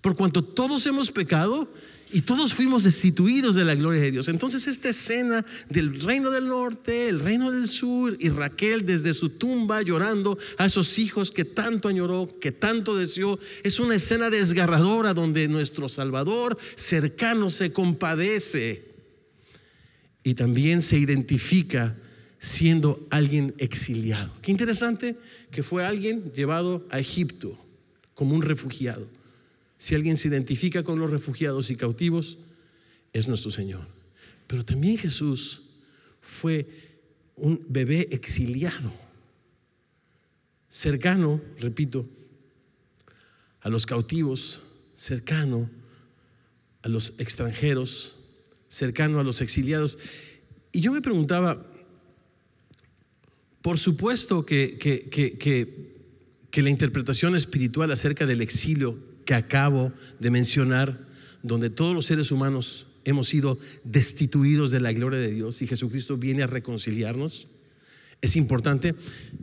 Por 0.00 0.16
cuanto 0.16 0.44
todos 0.44 0.86
hemos 0.86 1.10
pecado 1.10 1.68
y 2.14 2.22
todos 2.22 2.54
fuimos 2.54 2.84
destituidos 2.84 3.56
de 3.56 3.64
la 3.64 3.74
gloria 3.74 4.00
de 4.00 4.12
Dios. 4.12 4.28
Entonces 4.28 4.68
esta 4.68 4.88
escena 4.88 5.44
del 5.68 6.00
reino 6.00 6.30
del 6.30 6.46
norte, 6.46 7.08
el 7.08 7.18
reino 7.18 7.50
del 7.50 7.66
sur 7.66 8.16
y 8.20 8.28
Raquel 8.28 8.86
desde 8.86 9.12
su 9.12 9.30
tumba 9.30 9.82
llorando 9.82 10.38
a 10.56 10.66
esos 10.66 11.00
hijos 11.00 11.32
que 11.32 11.44
tanto 11.44 11.88
añoró, 11.88 12.30
que 12.40 12.52
tanto 12.52 12.94
deseó, 12.96 13.36
es 13.64 13.80
una 13.80 13.96
escena 13.96 14.30
desgarradora 14.30 15.12
donde 15.12 15.48
nuestro 15.48 15.88
Salvador 15.88 16.56
cercano 16.76 17.50
se 17.50 17.72
compadece 17.72 18.84
y 20.22 20.34
también 20.34 20.82
se 20.82 20.96
identifica 20.96 21.96
siendo 22.38 23.04
alguien 23.10 23.56
exiliado. 23.58 24.32
Qué 24.40 24.52
interesante 24.52 25.16
que 25.50 25.64
fue 25.64 25.84
alguien 25.84 26.30
llevado 26.32 26.86
a 26.90 27.00
Egipto 27.00 27.58
como 28.14 28.36
un 28.36 28.42
refugiado. 28.42 29.04
Si 29.84 29.94
alguien 29.94 30.16
se 30.16 30.28
identifica 30.28 30.82
con 30.82 30.98
los 30.98 31.10
refugiados 31.10 31.70
y 31.70 31.76
cautivos, 31.76 32.38
es 33.12 33.28
nuestro 33.28 33.50
Señor. 33.50 33.86
Pero 34.46 34.64
también 34.64 34.96
Jesús 34.96 35.60
fue 36.22 36.66
un 37.36 37.62
bebé 37.68 38.08
exiliado, 38.10 38.90
cercano, 40.70 41.38
repito, 41.58 42.08
a 43.60 43.68
los 43.68 43.84
cautivos, 43.84 44.62
cercano 44.94 45.68
a 46.80 46.88
los 46.88 47.12
extranjeros, 47.18 48.16
cercano 48.68 49.20
a 49.20 49.22
los 49.22 49.42
exiliados. 49.42 49.98
Y 50.72 50.80
yo 50.80 50.92
me 50.92 51.02
preguntaba, 51.02 51.62
por 53.60 53.78
supuesto 53.78 54.46
que, 54.46 54.78
que, 54.78 56.62
la 56.62 56.70
interpretación 56.70 57.36
espiritual 57.36 57.90
acerca 57.90 58.24
del 58.24 58.40
exilio 58.40 59.12
que 59.24 59.34
acabo 59.34 59.92
de 60.20 60.30
mencionar 60.30 60.98
donde 61.42 61.70
todos 61.70 61.94
los 61.94 62.06
seres 62.06 62.30
humanos 62.30 62.86
hemos 63.04 63.28
sido 63.28 63.58
destituidos 63.84 64.70
de 64.70 64.80
la 64.80 64.92
gloria 64.92 65.20
de 65.20 65.30
Dios 65.30 65.62
y 65.62 65.66
Jesucristo 65.66 66.16
viene 66.16 66.42
a 66.42 66.46
reconciliarnos, 66.46 67.48
es 68.20 68.36
importante. 68.36 68.94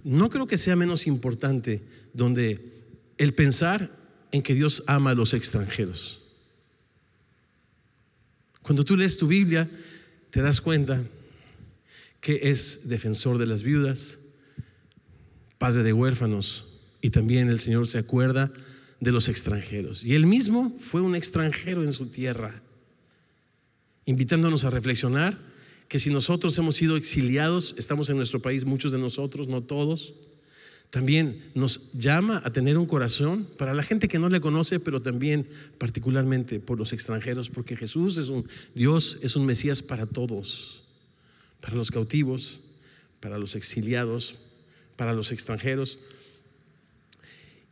No 0.04 0.30
creo 0.30 0.48
que 0.48 0.58
sea 0.58 0.76
menos 0.76 1.06
importante 1.06 1.84
donde 2.13 2.84
el 3.17 3.34
pensar 3.34 3.91
en 4.32 4.41
que 4.41 4.56
Dios 4.56 4.84
ama 4.88 5.12
a 5.12 5.15
los 5.15 5.34
extranjeros. 5.34 6.24
Cuando 8.63 8.84
tú 8.84 8.98
lees 8.98 9.17
tu 9.17 9.28
Biblia, 9.28 9.70
te 10.32 10.41
das 10.41 10.62
cuenta 10.62 11.04
que 12.20 12.39
es 12.44 12.88
defensor 12.88 13.38
de 13.38 13.48
las 13.48 13.63
viudas, 13.63 14.20
padre 15.58 15.84
de 15.84 15.94
huérfanos, 15.94 16.67
y 17.02 17.10
también 17.10 17.50
el 17.50 17.60
Señor 17.60 17.88
se 17.88 17.98
acuerda 17.98 18.52
de 19.01 19.11
los 19.11 19.27
extranjeros. 19.27 20.05
Y 20.05 20.15
él 20.15 20.25
mismo 20.25 20.73
fue 20.79 21.01
un 21.01 21.15
extranjero 21.15 21.83
en 21.83 21.91
su 21.91 22.05
tierra, 22.05 22.61
invitándonos 24.05 24.63
a 24.63 24.69
reflexionar 24.69 25.37
que 25.89 25.99
si 25.99 26.09
nosotros 26.09 26.57
hemos 26.57 26.77
sido 26.77 26.95
exiliados, 26.95 27.75
estamos 27.77 28.09
en 28.09 28.15
nuestro 28.15 28.41
país, 28.41 28.63
muchos 28.63 28.93
de 28.93 28.99
nosotros, 28.99 29.49
no 29.49 29.61
todos, 29.61 30.13
también 30.91 31.41
nos 31.55 31.91
llama 31.93 32.41
a 32.45 32.51
tener 32.51 32.77
un 32.77 32.85
corazón 32.85 33.47
para 33.57 33.73
la 33.73 33.83
gente 33.83 34.07
que 34.07 34.19
no 34.19 34.29
le 34.29 34.39
conoce, 34.39 34.79
pero 34.79 35.01
también 35.01 35.47
particularmente 35.77 36.59
por 36.59 36.77
los 36.77 36.93
extranjeros, 36.93 37.49
porque 37.49 37.75
Jesús 37.75 38.17
es 38.17 38.29
un 38.29 38.47
Dios, 38.75 39.17
es 39.21 39.35
un 39.35 39.45
Mesías 39.45 39.81
para 39.81 40.05
todos, 40.05 40.83
para 41.59 41.75
los 41.75 41.91
cautivos, 41.91 42.61
para 43.19 43.37
los 43.37 43.55
exiliados, 43.55 44.35
para 44.95 45.13
los 45.13 45.31
extranjeros. 45.31 45.99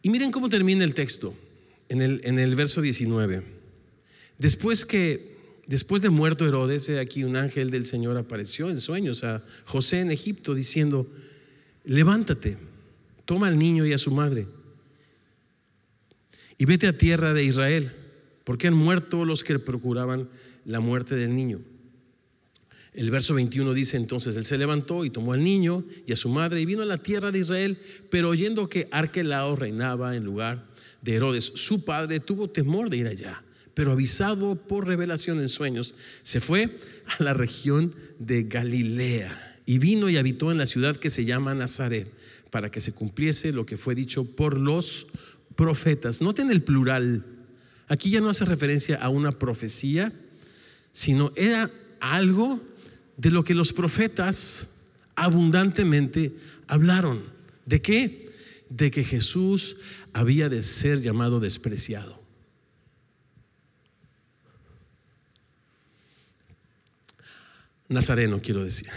Y 0.01 0.09
miren 0.09 0.31
cómo 0.31 0.49
termina 0.49 0.83
el 0.83 0.93
texto 0.93 1.35
en 1.89 2.01
el, 2.01 2.21
en 2.23 2.39
el 2.39 2.55
verso 2.55 2.81
19. 2.81 3.43
Después 4.37 4.85
que, 4.85 5.35
después 5.67 6.01
de 6.01 6.09
muerto 6.09 6.47
Herodes, 6.47 6.89
aquí 6.89 7.23
un 7.23 7.35
ángel 7.35 7.71
del 7.71 7.85
Señor 7.85 8.17
apareció 8.17 8.69
en 8.69 8.79
sueños 8.79 9.23
a 9.23 9.43
José 9.65 10.01
en 10.01 10.11
Egipto 10.11 10.53
diciendo, 10.55 11.07
levántate, 11.83 12.57
toma 13.25 13.47
al 13.47 13.57
niño 13.57 13.85
y 13.85 13.93
a 13.93 13.97
su 13.97 14.11
madre 14.11 14.47
y 16.59 16.65
vete 16.65 16.87
a 16.87 16.97
tierra 16.97 17.33
de 17.33 17.43
Israel, 17.43 17.91
porque 18.43 18.67
han 18.67 18.73
muerto 18.73 19.23
los 19.23 19.43
que 19.43 19.57
procuraban 19.59 20.29
la 20.65 20.81
muerte 20.81 21.15
del 21.15 21.33
niño. 21.33 21.61
El 22.99 23.11
verso 23.11 23.33
21 23.33 23.73
dice 23.73 23.95
entonces, 23.95 24.35
él 24.35 24.43
se 24.43 24.57
levantó 24.57 25.05
y 25.05 25.09
tomó 25.09 25.31
al 25.31 25.41
niño 25.41 25.85
y 26.05 26.11
a 26.11 26.17
su 26.17 26.27
madre 26.27 26.59
y 26.59 26.65
vino 26.65 26.81
a 26.81 26.85
la 26.85 26.97
tierra 26.97 27.31
de 27.31 27.39
Israel, 27.39 27.77
pero 28.09 28.27
oyendo 28.27 28.67
que 28.67 28.89
Arquelao 28.91 29.55
reinaba 29.55 30.17
en 30.17 30.25
lugar 30.25 30.65
de 31.01 31.15
Herodes, 31.15 31.45
su 31.45 31.85
padre 31.85 32.19
tuvo 32.19 32.49
temor 32.49 32.89
de 32.89 32.97
ir 32.97 33.07
allá, 33.07 33.41
pero 33.73 33.93
avisado 33.93 34.57
por 34.57 34.85
revelación 34.85 35.39
en 35.39 35.47
sueños, 35.47 35.95
se 36.23 36.41
fue 36.41 36.77
a 37.17 37.23
la 37.23 37.33
región 37.33 37.95
de 38.19 38.43
Galilea 38.43 39.61
y 39.65 39.77
vino 39.77 40.09
y 40.09 40.17
habitó 40.17 40.51
en 40.51 40.57
la 40.57 40.65
ciudad 40.65 40.97
que 40.97 41.09
se 41.09 41.23
llama 41.23 41.53
Nazaret, 41.53 42.11
para 42.51 42.69
que 42.69 42.81
se 42.81 42.91
cumpliese 42.91 43.53
lo 43.53 43.65
que 43.65 43.77
fue 43.77 43.95
dicho 43.95 44.25
por 44.25 44.57
los 44.57 45.07
profetas. 45.55 46.19
Noten 46.19 46.51
el 46.51 46.63
plural. 46.63 47.23
Aquí 47.87 48.09
ya 48.09 48.19
no 48.19 48.29
hace 48.29 48.43
referencia 48.43 48.97
a 48.97 49.07
una 49.07 49.31
profecía, 49.31 50.11
sino 50.91 51.31
era 51.37 51.71
algo 52.01 52.59
de 53.19 53.31
lo 53.31 53.43
que 53.43 53.53
los 53.53 53.73
profetas 53.73 54.93
abundantemente 55.15 56.33
hablaron. 56.67 57.21
¿De 57.65 57.81
qué? 57.81 58.31
De 58.69 58.89
que 58.91 59.03
Jesús 59.03 59.75
había 60.13 60.47
de 60.47 60.61
ser 60.61 61.01
llamado 61.01 61.41
despreciado. 61.41 62.17
Nazareno, 67.89 68.39
quiero 68.41 68.63
decir. 68.63 68.87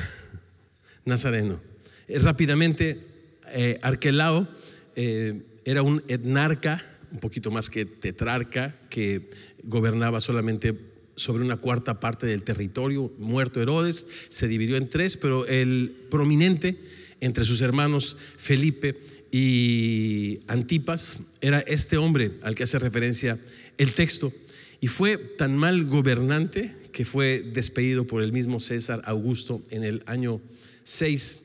Nazareno. 1.04 1.60
Eh, 2.06 2.20
rápidamente, 2.20 3.04
eh, 3.48 3.80
Arquelao 3.82 4.46
eh, 4.94 5.42
era 5.64 5.82
un 5.82 6.00
etnarca, 6.06 6.80
un 7.10 7.18
poquito 7.18 7.50
más 7.50 7.68
que 7.68 7.86
tetrarca, 7.86 8.76
que 8.88 9.30
gobernaba 9.64 10.20
solamente 10.20 10.91
sobre 11.16 11.44
una 11.44 11.56
cuarta 11.56 12.00
parte 12.00 12.26
del 12.26 12.42
territorio. 12.42 13.12
Muerto 13.18 13.60
Herodes, 13.60 14.06
se 14.28 14.48
dividió 14.48 14.76
en 14.76 14.88
tres, 14.88 15.16
pero 15.16 15.46
el 15.46 15.94
prominente 16.10 16.78
entre 17.20 17.44
sus 17.44 17.60
hermanos 17.60 18.16
Felipe 18.36 19.00
y 19.30 20.40
Antipas 20.46 21.18
era 21.40 21.60
este 21.60 21.96
hombre 21.96 22.32
al 22.42 22.54
que 22.54 22.64
hace 22.64 22.78
referencia 22.78 23.38
el 23.78 23.92
texto. 23.92 24.32
Y 24.80 24.88
fue 24.88 25.16
tan 25.16 25.56
mal 25.56 25.86
gobernante 25.86 26.76
que 26.92 27.04
fue 27.04 27.42
despedido 27.54 28.06
por 28.06 28.22
el 28.22 28.32
mismo 28.32 28.60
César 28.60 29.00
Augusto 29.04 29.62
en 29.70 29.84
el 29.84 30.02
año 30.06 30.40
6. 30.82 31.38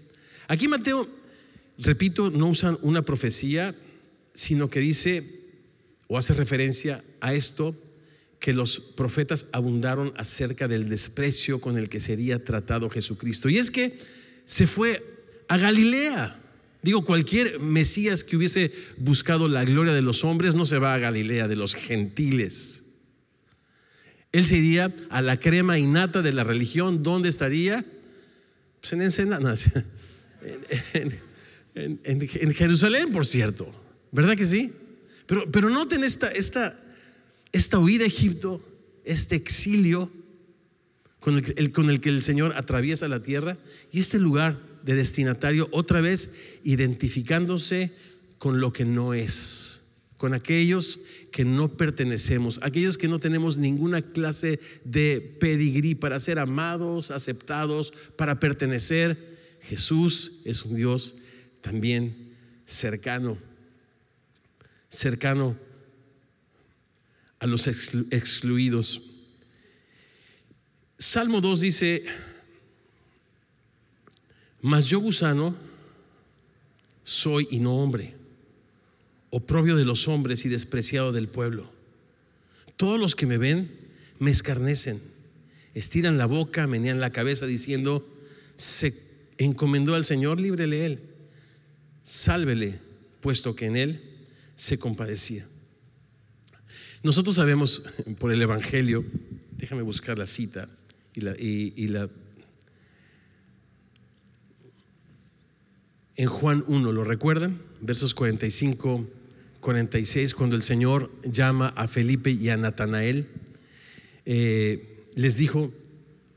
Aquí 0.47 0.67
Mateo, 0.67 1.07
repito, 1.77 2.31
no 2.31 2.47
usan 2.47 2.77
una 2.81 3.03
profecía, 3.03 3.75
sino 4.33 4.69
que 4.69 4.79
dice 4.79 5.23
o 6.07 6.17
hace 6.17 6.33
referencia 6.33 7.03
a 7.21 7.33
esto 7.33 7.75
que 8.39 8.53
los 8.53 8.79
profetas 8.79 9.47
abundaron 9.51 10.13
acerca 10.17 10.67
del 10.67 10.89
desprecio 10.89 11.59
con 11.59 11.77
el 11.77 11.89
que 11.89 11.99
sería 11.99 12.43
tratado 12.43 12.89
Jesucristo. 12.89 13.49
Y 13.49 13.57
es 13.57 13.71
que 13.71 13.97
se 14.45 14.67
fue 14.67 15.03
a 15.47 15.57
Galilea. 15.57 16.39
Digo, 16.83 17.03
cualquier 17.03 17.59
Mesías 17.59 18.23
que 18.23 18.37
hubiese 18.37 18.71
buscado 18.97 19.47
la 19.47 19.65
gloria 19.65 19.93
de 19.93 20.01
los 20.01 20.23
hombres 20.23 20.55
no 20.55 20.65
se 20.65 20.77
va 20.77 20.93
a 20.93 20.99
Galilea, 20.99 21.47
de 21.47 21.55
los 21.55 21.75
gentiles. 21.75 22.83
Él 24.31 24.45
se 24.45 24.57
iría 24.57 24.93
a 25.09 25.21
la 25.21 25.39
crema 25.39 25.79
innata 25.79 26.21
de 26.21 26.31
la 26.31 26.43
religión. 26.43 27.01
¿Dónde 27.01 27.29
estaría? 27.29 27.83
Pues 28.79 28.93
en 28.93 29.01
Ensenada. 29.01 29.55
En, 31.75 31.99
en, 32.03 32.53
Jerusalén, 32.55 33.11
por 33.11 33.27
cierto. 33.27 33.71
¿Verdad 34.11 34.35
que 34.35 34.47
sí? 34.47 34.73
Pero, 35.27 35.51
pero 35.51 35.69
noten 35.69 36.03
esta, 36.03 36.31
esta, 36.31 36.75
esta 37.51 37.79
huida 37.79 38.03
a 38.03 38.07
Egipto, 38.07 38.61
este 39.05 39.35
exilio 39.35 40.11
con 41.19 41.37
el, 41.37 41.71
con 41.71 41.89
el 41.89 41.99
que 42.01 42.09
el 42.09 42.23
Señor 42.23 42.53
atraviesa 42.55 43.07
la 43.07 43.23
tierra 43.23 43.57
y 43.91 43.99
este 43.99 44.19
lugar 44.19 44.59
de 44.83 44.95
destinatario 44.95 45.67
otra 45.71 46.01
vez 46.01 46.31
identificándose 46.63 47.91
con 48.37 48.59
lo 48.59 48.71
que 48.71 48.85
no 48.85 49.13
es, 49.13 49.95
con 50.17 50.33
aquellos 50.33 50.99
que 51.31 51.43
no 51.43 51.75
pertenecemos, 51.75 52.59
aquellos 52.63 52.97
que 52.97 53.07
no 53.07 53.19
tenemos 53.19 53.57
ninguna 53.57 54.01
clase 54.01 54.59
de 54.85 55.19
pedigrí 55.39 55.95
para 55.95 56.19
ser 56.19 56.39
amados, 56.39 57.11
aceptados, 57.11 57.91
para 58.15 58.39
pertenecer. 58.39 59.17
Jesús 59.61 60.41
es 60.45 60.63
un 60.63 60.75
Dios 60.75 61.17
también 61.61 62.15
cercano, 62.65 63.37
cercano 64.89 65.57
a 67.39 67.47
los 67.47 67.67
excluidos. 67.67 69.01
Salmo 70.97 71.41
2 71.41 71.59
dice, 71.59 72.03
mas 74.61 74.87
yo 74.87 74.99
gusano 74.99 75.55
soy 77.03 77.47
y 77.51 77.59
no 77.59 77.77
hombre, 77.77 78.15
oprobio 79.29 79.75
de 79.75 79.85
los 79.85 80.07
hombres 80.07 80.45
y 80.45 80.49
despreciado 80.49 81.11
del 81.11 81.27
pueblo. 81.27 81.71
Todos 82.75 82.99
los 82.99 83.15
que 83.15 83.25
me 83.25 83.37
ven 83.37 83.71
me 84.19 84.31
escarnecen, 84.31 85.01
estiran 85.73 86.17
la 86.17 86.25
boca, 86.25 86.67
menean 86.67 86.99
la 86.99 87.11
cabeza 87.11 87.45
diciendo, 87.45 88.07
se 88.55 88.93
encomendó 89.37 89.95
al 89.95 90.05
Señor, 90.05 90.39
líbrele 90.39 90.85
él, 90.85 90.99
sálvele, 92.01 92.79
puesto 93.21 93.55
que 93.55 93.67
en 93.67 93.77
él 93.77 94.01
se 94.55 94.79
compadecía. 94.79 95.45
Nosotros 97.03 97.35
sabemos 97.35 97.83
por 98.17 98.31
el 98.33 98.41
Evangelio, 98.41 99.05
déjame 99.57 99.83
buscar 99.83 100.17
la 100.17 100.25
cita 100.25 100.67
y 101.13 101.21
la, 101.21 101.35
y, 101.37 101.87
la 101.89 102.09
en 106.15 106.27
Juan 106.27 106.63
1, 106.67 106.91
¿lo 106.91 107.03
recuerdan? 107.03 107.61
Versos 107.81 108.15
45, 108.15 109.07
46, 109.59 110.33
cuando 110.33 110.55
el 110.55 110.63
Señor 110.63 111.11
llama 111.23 111.67
a 111.75 111.87
Felipe 111.87 112.31
y 112.31 112.49
a 112.49 112.57
Natanael, 112.57 113.27
eh, 114.25 115.05
les 115.13 115.37
dijo, 115.37 115.71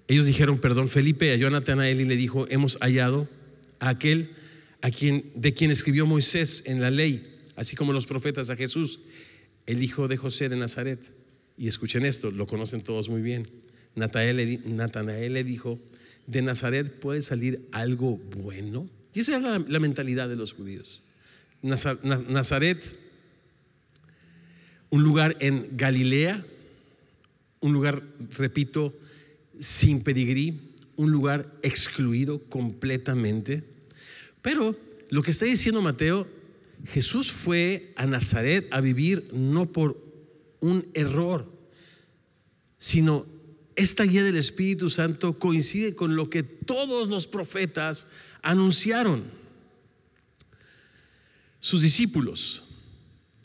ellos 0.08 0.26
dijeron, 0.26 0.58
perdón, 0.58 0.88
Felipe 0.88 1.30
halló 1.30 1.46
a 1.46 1.50
Natanael 1.50 2.02
y 2.02 2.04
le 2.04 2.16
dijo, 2.16 2.46
hemos 2.50 2.76
hallado 2.80 3.28
a 3.78 3.88
aquel 3.88 4.30
a 4.82 4.90
quien, 4.90 5.30
de 5.34 5.54
quien 5.54 5.70
escribió 5.70 6.04
Moisés 6.04 6.64
en 6.66 6.82
la 6.82 6.90
ley, 6.90 7.38
así 7.56 7.76
como 7.76 7.94
los 7.94 8.06
profetas 8.06 8.50
a 8.50 8.56
Jesús 8.56 9.00
el 9.66 9.82
hijo 9.82 10.08
de 10.08 10.16
José 10.16 10.48
de 10.48 10.56
Nazaret. 10.56 11.00
Y 11.56 11.68
escuchen 11.68 12.04
esto, 12.04 12.30
lo 12.30 12.46
conocen 12.46 12.82
todos 12.82 13.08
muy 13.08 13.22
bien. 13.22 13.46
Natanael 13.94 15.32
le 15.32 15.44
dijo, 15.44 15.78
de 16.26 16.42
Nazaret 16.42 17.00
puede 17.00 17.22
salir 17.22 17.68
algo 17.72 18.16
bueno. 18.38 18.88
Y 19.12 19.20
esa 19.20 19.36
es 19.36 19.42
la, 19.42 19.80
mentalidad 19.80 20.28
de 20.28 20.36
los 20.36 20.54
judíos. 20.54 21.02
Nazaret, 21.62 22.96
un 24.90 25.02
lugar 25.02 25.36
en 25.40 25.76
Galilea, 25.76 26.44
un 27.60 27.72
lugar, 27.72 28.02
repito, 28.38 28.94
sin 29.58 30.02
pedigrí, 30.02 30.58
un 30.96 31.10
lugar 31.10 31.52
excluido 31.62 32.38
completamente. 32.48 33.64
Pero 34.40 34.76
lo 35.10 35.22
que 35.22 35.32
está 35.32 35.44
diciendo 35.44 35.82
Mateo, 35.82 36.26
Jesús 36.86 37.30
fue 37.30 37.92
a 37.96 38.06
Nazaret 38.06 38.66
a 38.70 38.80
vivir 38.80 39.28
no 39.32 39.70
por 39.70 40.02
un 40.60 40.86
error, 40.94 41.50
sino 42.78 43.26
esta 43.76 44.04
guía 44.04 44.22
del 44.22 44.36
Espíritu 44.36 44.90
Santo 44.90 45.38
coincide 45.38 45.94
con 45.94 46.16
lo 46.16 46.28
que 46.30 46.42
todos 46.42 47.08
los 47.08 47.26
profetas 47.26 48.06
anunciaron. 48.42 49.22
Sus 51.60 51.82
discípulos 51.82 52.64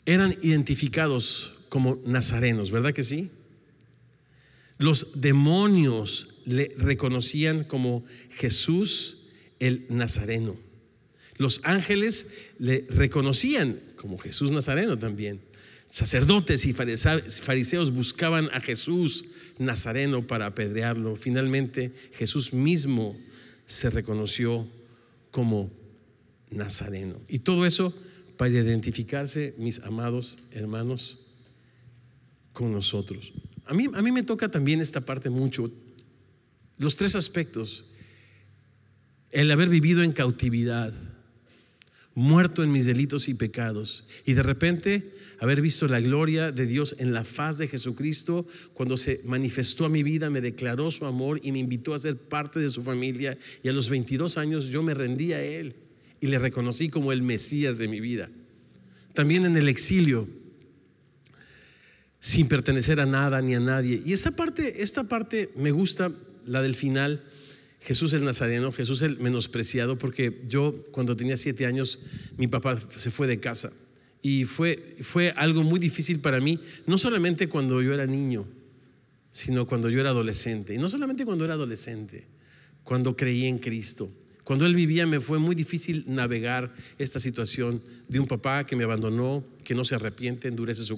eran 0.06 0.36
identificados 0.42 1.54
como 1.68 2.00
nazarenos, 2.04 2.70
¿verdad 2.70 2.92
que 2.92 3.04
sí? 3.04 3.30
Los 4.78 5.20
demonios 5.20 6.40
le 6.44 6.72
reconocían 6.76 7.64
como 7.64 8.04
Jesús 8.30 9.28
el 9.58 9.86
Nazareno. 9.88 10.65
Los 11.38 11.60
ángeles 11.64 12.28
le 12.58 12.86
reconocían 12.88 13.78
como 13.96 14.18
Jesús 14.18 14.50
Nazareno 14.50 14.98
también. 14.98 15.40
Sacerdotes 15.90 16.64
y 16.64 16.72
fariseos 16.72 17.92
buscaban 17.92 18.48
a 18.52 18.60
Jesús 18.60 19.26
Nazareno 19.58 20.26
para 20.26 20.46
apedrearlo. 20.46 21.16
Finalmente 21.16 21.92
Jesús 22.12 22.52
mismo 22.52 23.18
se 23.66 23.90
reconoció 23.90 24.66
como 25.30 25.70
Nazareno. 26.50 27.20
Y 27.28 27.40
todo 27.40 27.66
eso 27.66 27.94
para 28.36 28.50
identificarse, 28.50 29.54
mis 29.58 29.80
amados 29.80 30.48
hermanos, 30.52 31.26
con 32.52 32.72
nosotros. 32.72 33.32
A 33.66 33.74
mí, 33.74 33.86
a 33.92 34.02
mí 34.02 34.12
me 34.12 34.22
toca 34.22 34.50
también 34.50 34.80
esta 34.80 35.00
parte 35.00 35.30
mucho. 35.30 35.70
Los 36.78 36.96
tres 36.96 37.14
aspectos. 37.14 37.86
El 39.30 39.50
haber 39.50 39.68
vivido 39.68 40.02
en 40.02 40.12
cautividad, 40.12 40.94
muerto 42.16 42.64
en 42.64 42.72
mis 42.72 42.86
delitos 42.86 43.28
y 43.28 43.34
pecados, 43.34 44.04
y 44.24 44.32
de 44.32 44.42
repente 44.42 45.12
haber 45.38 45.60
visto 45.60 45.86
la 45.86 46.00
gloria 46.00 46.50
de 46.50 46.66
Dios 46.66 46.96
en 46.98 47.12
la 47.12 47.24
faz 47.24 47.58
de 47.58 47.68
Jesucristo, 47.68 48.46
cuando 48.72 48.96
se 48.96 49.20
manifestó 49.24 49.84
a 49.84 49.90
mi 49.90 50.02
vida, 50.02 50.30
me 50.30 50.40
declaró 50.40 50.90
su 50.90 51.04
amor 51.04 51.38
y 51.42 51.52
me 51.52 51.58
invitó 51.58 51.94
a 51.94 51.98
ser 51.98 52.16
parte 52.16 52.58
de 52.58 52.70
su 52.70 52.82
familia. 52.82 53.36
Y 53.62 53.68
a 53.68 53.72
los 53.72 53.90
22 53.90 54.38
años 54.38 54.68
yo 54.68 54.82
me 54.82 54.94
rendí 54.94 55.34
a 55.34 55.42
Él 55.42 55.74
y 56.22 56.28
le 56.28 56.38
reconocí 56.38 56.88
como 56.88 57.12
el 57.12 57.20
Mesías 57.20 57.76
de 57.76 57.86
mi 57.86 58.00
vida. 58.00 58.30
También 59.12 59.44
en 59.44 59.58
el 59.58 59.68
exilio, 59.68 60.26
sin 62.18 62.48
pertenecer 62.48 62.98
a 62.98 63.06
nada 63.06 63.42
ni 63.42 63.54
a 63.54 63.60
nadie. 63.60 64.02
Y 64.06 64.14
esta 64.14 64.30
parte, 64.30 64.82
esta 64.82 65.04
parte 65.04 65.50
me 65.56 65.70
gusta, 65.70 66.10
la 66.46 66.62
del 66.62 66.74
final. 66.74 67.22
Jesús 67.86 68.12
el 68.14 68.24
Nazareno, 68.24 68.72
Jesús 68.72 69.02
el 69.02 69.16
menospreciado, 69.18 69.96
porque 69.96 70.42
yo 70.48 70.74
cuando 70.90 71.14
tenía 71.14 71.36
siete 71.36 71.66
años, 71.66 72.00
mi 72.36 72.48
papá 72.48 72.80
se 72.80 73.12
fue 73.12 73.28
de 73.28 73.38
casa 73.38 73.72
y 74.20 74.44
fue, 74.44 74.96
fue 75.02 75.32
algo 75.36 75.62
muy 75.62 75.78
difícil 75.78 76.18
para 76.18 76.40
mí, 76.40 76.58
no 76.86 76.98
solamente 76.98 77.48
cuando 77.48 77.80
yo 77.80 77.94
era 77.94 78.04
niño, 78.04 78.44
sino 79.30 79.66
cuando 79.66 79.88
yo 79.88 80.00
era 80.00 80.10
adolescente. 80.10 80.74
Y 80.74 80.78
no 80.78 80.88
solamente 80.88 81.24
cuando 81.24 81.44
era 81.44 81.54
adolescente, 81.54 82.26
cuando 82.82 83.16
creí 83.16 83.46
en 83.46 83.58
Cristo. 83.58 84.10
Cuando 84.46 84.64
Él 84.64 84.76
vivía 84.76 85.08
me 85.08 85.18
fue 85.18 85.40
muy 85.40 85.56
difícil 85.56 86.04
navegar 86.06 86.72
esta 87.00 87.18
situación 87.18 87.82
de 88.06 88.20
un 88.20 88.28
papá 88.28 88.64
que 88.64 88.76
me 88.76 88.84
abandonó, 88.84 89.42
que 89.64 89.74
no 89.74 89.84
se 89.84 89.96
arrepiente, 89.96 90.46
endurece 90.46 90.84
su, 90.84 90.96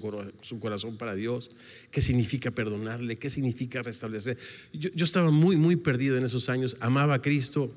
corazón 0.60 0.98
para 0.98 1.14
Dios. 1.14 1.48
¿Qué 1.90 2.02
significa 2.02 2.50
perdonarle? 2.50 3.16
¿Qué 3.16 3.30
significa 3.30 3.80
restablecer? 3.80 4.36
Yo, 4.74 4.90
estaba 5.02 5.30
muy, 5.30 5.56
muy 5.56 5.76
perdido 5.76 6.18
en 6.18 6.26
esos 6.26 6.50
años, 6.50 6.76
amaba 6.80 7.14
a 7.14 7.22
Cristo. 7.22 7.74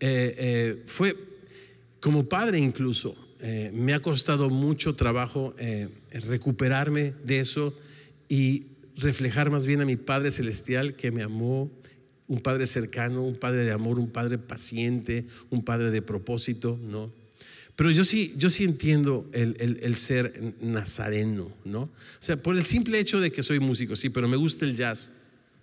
Eh, 0.00 0.34
eh, 0.36 0.82
fue 0.86 1.16
como 2.00 2.28
padre 2.28 2.58
incluso, 2.58 3.14
eh, 3.40 3.70
me 3.72 3.94
ha 3.94 4.00
costado 4.00 4.50
mucho 4.50 4.96
trabajo 4.96 5.54
recuperarme 6.10 7.14
de 7.22 7.38
eso 7.38 7.72
y 8.28 8.64
reflejar 8.96 9.48
más 9.48 9.64
bien 9.64 9.80
a 9.80 9.84
mi 9.84 9.94
Padre 9.94 10.32
Celestial 10.32 10.96
que 10.96 11.12
me 11.12 11.22
amó, 11.22 11.70
un 12.28 12.40
Padre 12.40 12.66
cercano, 12.66 13.22
un 13.22 13.36
Padre 13.36 13.64
de 13.64 13.72
amor, 13.72 13.98
un 13.98 14.10
Padre 14.10 14.38
paciente, 14.38 15.26
un 15.50 15.64
Padre 15.64 15.90
de 15.90 16.02
propósito, 16.02 16.78
¿no? 16.88 17.12
Pero 17.76 17.90
yo 17.90 18.04
sí, 18.04 18.34
yo 18.36 18.50
sí 18.50 18.64
entiendo 18.64 19.28
el, 19.32 19.56
el, 19.58 19.96
ser 19.96 20.54
nazareno, 20.60 21.52
¿no? 21.64 21.82
O 21.82 21.90
sea, 22.20 22.40
por 22.40 22.56
el 22.56 22.64
simple 22.64 23.00
hecho 23.00 23.20
de 23.20 23.32
que 23.32 23.42
soy 23.42 23.58
músico, 23.58 23.96
sí, 23.96 24.10
pero 24.10 24.28
me 24.28 24.36
gusta 24.36 24.64
el 24.64 24.76
jazz. 24.76 25.10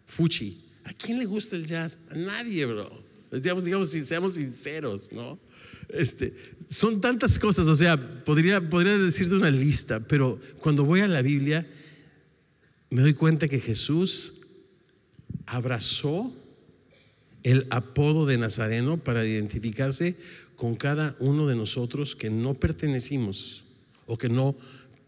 Fuchi. 0.08 0.62
¿A 0.84 0.94
quién 0.94 1.20
le 1.20 1.26
gusta 1.26 1.56
el 1.56 1.66
jazz? 1.66 2.00
A 2.10 2.16
nadie, 2.16 2.66
bro. 2.66 2.90
Digamos, 3.32 3.64
digamos, 3.64 3.90
seamos 3.92 4.34
sinceros, 4.34 5.10
¿no? 5.14 5.40
Este, 5.88 6.34
son 6.70 7.00
tantas 7.00 7.40
cosas, 7.40 7.68
o 7.68 7.76
sea, 7.76 7.98
podría, 8.26 8.70
podría 8.70 8.98
decirte 8.98 9.36
una 9.36 9.52
lista, 9.52 10.02
pero 10.02 10.40
cuando 10.60 10.84
voy 10.84 11.00
a 11.00 11.08
la 11.08 11.22
Biblia 11.22 11.66
me 12.90 13.02
doy 13.02 13.14
cuenta 13.14 13.48
que 13.48 13.60
Jesús 13.60 14.42
abrazó 15.46 16.34
el 17.44 17.68
apodo 17.70 18.26
de 18.26 18.38
Nazareno 18.38 18.98
para 18.98 19.26
identificarse 19.26 20.16
con 20.56 20.76
cada 20.76 21.16
uno 21.20 21.48
de 21.48 21.56
nosotros 21.56 22.16
que 22.16 22.30
no 22.30 22.54
pertenecimos 22.54 23.64
o 24.06 24.18
que 24.18 24.30
no 24.30 24.56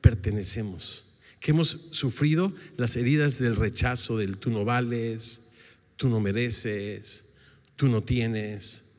pertenecemos, 0.01 1.19
que 1.39 1.51
hemos 1.51 1.87
sufrido 1.91 2.53
las 2.77 2.95
heridas 2.95 3.39
del 3.39 3.55
rechazo, 3.55 4.17
del 4.17 4.37
tú 4.37 4.49
no 4.49 4.65
vales, 4.65 5.51
tú 5.95 6.09
no 6.09 6.19
mereces, 6.19 7.29
tú 7.75 7.87
no 7.87 8.01
tienes. 8.03 8.91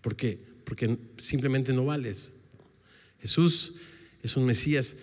¿Por 0.00 0.16
qué? 0.16 0.50
porque 0.70 0.96
simplemente 1.16 1.72
no 1.72 1.84
vales. 1.84 2.34
Jesús 3.20 3.72
es 4.22 4.36
un 4.36 4.46
Mesías 4.46 4.94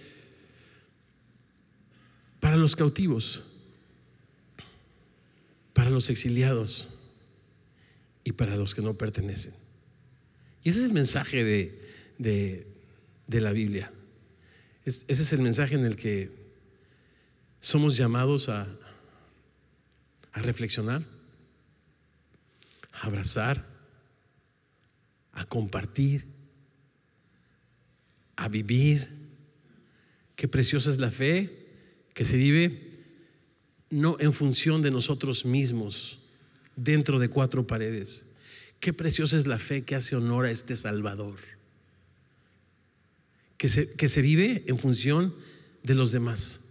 para 2.40 2.56
los 2.56 2.78
cautivos, 2.78 3.44
para 5.74 5.90
los 5.90 6.10
exiliados 6.10 6.97
y 8.28 8.34
para 8.34 8.58
los 8.58 8.76
que 8.76 8.82
no 8.82 8.98
pertenecen. 8.98 9.54
Y 10.62 10.70
ese 10.70 10.80
es 10.80 10.86
el 10.86 10.94
mensaje 10.94 11.44
de, 11.46 12.68
la 13.28 13.54
Biblia. 13.54 13.90
ese 14.84 15.06
es 15.08 15.32
el 15.32 15.40
mensaje 15.40 15.76
en 15.76 15.86
el 15.86 15.96
que 15.96 16.30
somos 17.62 17.96
llamados 17.96 18.50
a, 18.50 18.68
a 20.34 20.42
reflexionar, 20.42 21.04
a 22.92 23.08
abrazar 23.08 23.64
a 25.38 25.46
compartir, 25.46 26.26
a 28.36 28.50
vivir. 28.50 29.08
Qué 30.36 30.48
preciosa 30.48 30.90
es 30.90 30.98
la 30.98 31.12
fe 31.12 31.50
que 32.14 32.26
se 32.26 32.36
vive 32.36 32.84
no 33.90 34.18
en 34.20 34.34
función 34.34 34.82
de 34.82 34.92
nosotros 34.92 35.46
mismos, 35.46 36.27
dentro 36.78 37.20
de 37.20 37.28
cuatro 37.28 37.68
paredes. 37.68 38.28
Qué 38.80 38.94
preciosa 38.94 39.36
es 39.36 39.46
la 39.46 39.60
fe 39.60 39.82
que 39.82 39.96
hace 39.96 40.16
honor 40.16 40.46
a 40.46 40.52
este 40.52 40.78
Salvador, 40.78 41.36
que 43.58 43.68
se, 43.68 43.92
que 43.96 44.08
se 44.08 44.22
vive 44.22 44.64
en 44.68 44.80
función 44.80 45.36
de 45.84 45.96
los 45.96 46.14
demás, 46.14 46.62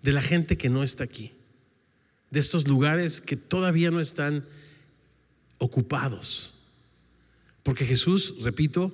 de 0.00 0.12
la 0.12 0.22
gente 0.22 0.56
que 0.56 0.70
no 0.70 0.82
está 0.82 1.04
aquí, 1.04 1.32
de 2.30 2.40
estos 2.40 2.66
lugares 2.66 3.20
que 3.20 3.36
todavía 3.36 3.90
no 3.90 4.00
están 4.00 4.46
ocupados 5.58 6.62
porque 7.62 7.86
Jesús, 7.86 8.36
repito, 8.42 8.92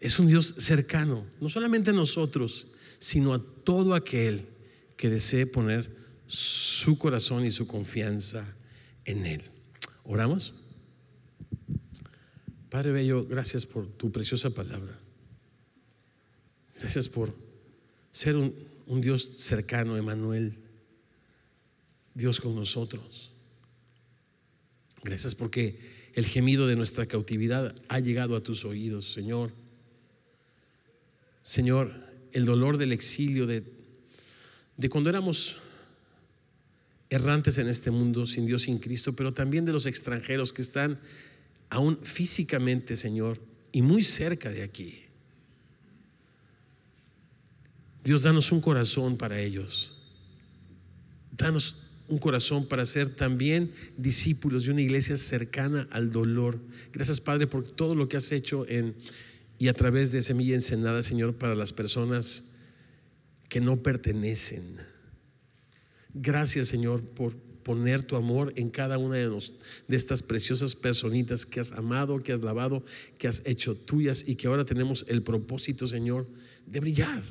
es 0.00 0.18
un 0.18 0.26
Dios 0.26 0.54
cercano, 0.58 1.24
no 1.40 1.48
solamente 1.48 1.90
a 1.90 1.94
nosotros, 1.94 2.68
sino 2.98 3.34
a 3.34 3.42
todo 3.64 3.94
aquel 3.94 4.46
que 4.96 5.08
desee 5.08 5.46
poner 5.46 5.88
su 6.26 6.98
corazón 6.98 7.44
y 7.44 7.50
su 7.50 7.66
confianza 7.66 8.44
en 9.04 9.26
Él. 9.26 9.42
¿Oramos? 10.06 10.54
Padre 12.70 12.92
Bello, 12.92 13.26
gracias 13.26 13.66
por 13.66 13.86
tu 13.86 14.12
preciosa 14.12 14.50
palabra. 14.50 14.98
Gracias 16.78 17.08
por 17.08 17.34
ser 18.12 18.36
un, 18.36 19.00
Dios 19.00 19.28
cercano, 19.36 19.96
Emanuel, 19.96 20.54
Dios 22.14 22.40
con 22.40 22.54
nosotros. 22.54 23.32
Gracias 25.02 25.34
porque 25.34 25.78
el 26.14 26.24
gemido 26.24 26.66
de 26.66 26.76
nuestra 26.76 27.06
cautividad 27.06 27.74
ha 27.88 27.98
llegado 27.98 28.36
a 28.36 28.42
tus 28.42 28.64
oídos, 28.64 29.12
Señor. 29.12 29.50
Señor, 31.42 31.92
el 32.32 32.44
dolor 32.44 32.78
del 32.78 32.92
exilio, 32.92 33.46
de, 33.46 33.64
de 34.76 34.88
cuando 34.88 35.10
éramos 35.10 35.56
errantes 37.10 37.58
en 37.58 37.68
este 37.68 37.90
mundo, 37.90 38.26
sin 38.26 38.46
Dios, 38.46 38.62
sin 38.62 38.78
Cristo, 38.78 39.14
pero 39.14 39.32
también 39.32 39.64
de 39.64 39.72
los 39.72 39.86
extranjeros 39.86 40.52
que 40.52 40.62
están 40.62 40.98
aún 41.70 41.98
físicamente, 41.98 42.96
Señor, 42.96 43.38
y 43.72 43.82
muy 43.82 44.02
cerca 44.02 44.50
de 44.50 44.62
aquí. 44.62 45.02
Dios, 48.04 48.22
danos 48.22 48.52
un 48.52 48.60
corazón 48.60 49.16
para 49.16 49.40
ellos. 49.40 49.94
Danos 51.32 51.82
un 52.08 52.18
corazón 52.18 52.66
para 52.66 52.86
ser 52.86 53.14
también 53.14 53.72
discípulos 53.96 54.64
de 54.64 54.72
una 54.72 54.80
iglesia 54.80 55.16
cercana 55.16 55.88
al 55.90 56.10
dolor. 56.10 56.58
Gracias, 56.92 57.20
Padre, 57.20 57.46
por 57.46 57.68
todo 57.68 57.94
lo 57.94 58.08
que 58.08 58.16
has 58.16 58.30
hecho 58.32 58.66
en 58.68 58.94
y 59.58 59.68
a 59.68 59.74
través 59.74 60.12
de 60.12 60.20
Semilla 60.20 60.54
Ensenada, 60.54 61.02
Señor, 61.02 61.34
para 61.34 61.54
las 61.54 61.72
personas 61.72 62.52
que 63.48 63.60
no 63.60 63.82
pertenecen. 63.82 64.76
Gracias, 66.18 66.68
Señor, 66.68 67.02
por 67.02 67.36
poner 67.62 68.02
tu 68.02 68.16
amor 68.16 68.54
en 68.56 68.70
cada 68.70 68.96
una 68.96 69.16
de, 69.16 69.28
de 69.28 69.96
estas 69.96 70.22
preciosas 70.22 70.74
personitas 70.74 71.44
que 71.44 71.60
has 71.60 71.72
amado, 71.72 72.20
que 72.20 72.32
has 72.32 72.40
lavado, 72.40 72.82
que 73.18 73.28
has 73.28 73.42
hecho 73.44 73.74
tuyas 73.74 74.26
y 74.26 74.36
que 74.36 74.46
ahora 74.46 74.64
tenemos 74.64 75.04
el 75.08 75.22
propósito, 75.22 75.86
Señor, 75.86 76.26
de 76.64 76.80
brillar, 76.80 77.22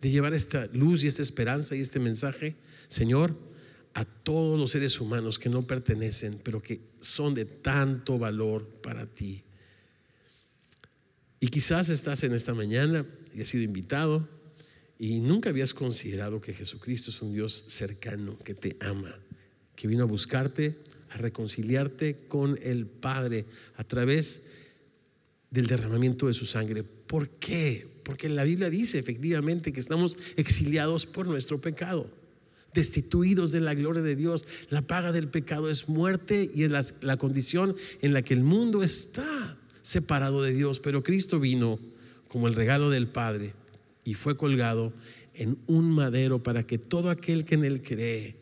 de 0.00 0.10
llevar 0.10 0.32
esta 0.32 0.66
luz 0.72 1.04
y 1.04 1.08
esta 1.08 1.20
esperanza 1.20 1.76
y 1.76 1.80
este 1.80 1.98
mensaje, 1.98 2.56
Señor, 2.88 3.36
a 3.92 4.06
todos 4.06 4.58
los 4.58 4.70
seres 4.70 4.98
humanos 4.98 5.38
que 5.38 5.50
no 5.50 5.66
pertenecen, 5.66 6.40
pero 6.42 6.62
que 6.62 6.80
son 7.02 7.34
de 7.34 7.44
tanto 7.44 8.18
valor 8.18 8.66
para 8.82 9.04
ti. 9.04 9.44
Y 11.38 11.48
quizás 11.48 11.90
estás 11.90 12.22
en 12.22 12.32
esta 12.32 12.54
mañana 12.54 13.04
y 13.34 13.42
has 13.42 13.48
sido 13.48 13.64
invitado 13.64 14.26
y 15.00 15.20
nunca 15.20 15.48
habías 15.48 15.72
considerado 15.72 16.42
que 16.42 16.52
Jesucristo 16.52 17.08
es 17.10 17.22
un 17.22 17.32
Dios 17.32 17.64
cercano, 17.68 18.38
que 18.38 18.52
te 18.52 18.76
ama, 18.80 19.18
que 19.74 19.88
vino 19.88 20.02
a 20.02 20.06
buscarte, 20.06 20.76
a 21.08 21.16
reconciliarte 21.16 22.26
con 22.28 22.58
el 22.62 22.84
Padre 22.84 23.46
a 23.76 23.84
través 23.84 24.42
del 25.50 25.68
derramamiento 25.68 26.26
de 26.26 26.34
su 26.34 26.44
sangre. 26.44 26.84
¿Por 26.84 27.30
qué? 27.30 27.88
Porque 28.04 28.28
la 28.28 28.44
Biblia 28.44 28.68
dice 28.68 28.98
efectivamente 28.98 29.72
que 29.72 29.80
estamos 29.80 30.18
exiliados 30.36 31.06
por 31.06 31.26
nuestro 31.26 31.62
pecado, 31.62 32.10
destituidos 32.74 33.52
de 33.52 33.60
la 33.60 33.72
gloria 33.72 34.02
de 34.02 34.16
Dios. 34.16 34.46
La 34.68 34.82
paga 34.82 35.12
del 35.12 35.28
pecado 35.28 35.70
es 35.70 35.88
muerte 35.88 36.50
y 36.54 36.64
es 36.64 36.70
la, 36.70 36.84
la 37.00 37.16
condición 37.16 37.74
en 38.02 38.12
la 38.12 38.20
que 38.20 38.34
el 38.34 38.42
mundo 38.42 38.82
está 38.82 39.56
separado 39.80 40.42
de 40.42 40.52
Dios, 40.52 40.78
pero 40.78 41.02
Cristo 41.02 41.40
vino 41.40 41.80
como 42.28 42.48
el 42.48 42.54
regalo 42.54 42.90
del 42.90 43.08
Padre 43.08 43.54
y 44.04 44.14
fue 44.14 44.36
colgado 44.36 44.92
en 45.34 45.58
un 45.66 45.90
madero 45.90 46.42
para 46.42 46.66
que 46.66 46.78
todo 46.78 47.10
aquel 47.10 47.44
que 47.44 47.54
en 47.54 47.64
él 47.64 47.82
cree 47.82 48.36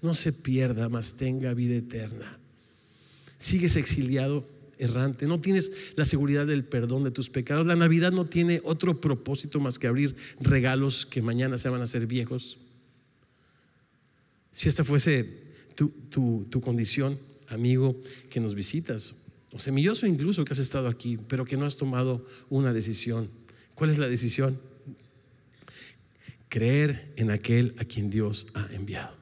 no 0.00 0.14
se 0.14 0.32
pierda, 0.32 0.88
mas 0.88 1.16
tenga 1.16 1.54
vida 1.54 1.76
eterna. 1.76 2.38
Sigues 3.38 3.76
exiliado, 3.76 4.44
errante, 4.78 5.26
no 5.26 5.40
tienes 5.40 5.72
la 5.96 6.04
seguridad 6.04 6.46
del 6.46 6.64
perdón 6.64 7.04
de 7.04 7.10
tus 7.10 7.30
pecados. 7.30 7.66
La 7.66 7.76
Navidad 7.76 8.12
no 8.12 8.26
tiene 8.26 8.60
otro 8.64 9.00
propósito 9.00 9.60
más 9.60 9.78
que 9.78 9.86
abrir 9.86 10.16
regalos 10.40 11.06
que 11.06 11.22
mañana 11.22 11.56
se 11.58 11.68
van 11.68 11.80
a 11.80 11.84
hacer 11.84 12.06
viejos. 12.06 12.58
Si 14.50 14.68
esta 14.68 14.84
fuese 14.84 15.40
tu, 15.74 16.46
tu 16.50 16.60
condición, 16.60 17.18
amigo, 17.48 17.98
que 18.28 18.40
nos 18.40 18.54
visitas, 18.54 19.14
o 19.52 19.58
semilloso 19.58 20.06
incluso 20.06 20.44
que 20.44 20.52
has 20.52 20.58
estado 20.58 20.88
aquí, 20.88 21.18
pero 21.28 21.44
que 21.44 21.56
no 21.56 21.64
has 21.64 21.76
tomado 21.76 22.26
una 22.48 22.72
decisión. 22.72 23.28
¿Cuál 23.74 23.90
es 23.90 23.98
la 23.98 24.08
decisión? 24.08 24.58
Creer 26.52 27.14
en 27.16 27.30
aquel 27.30 27.74
a 27.78 27.84
quien 27.86 28.10
Dios 28.10 28.46
ha 28.52 28.68
enviado. 28.74 29.16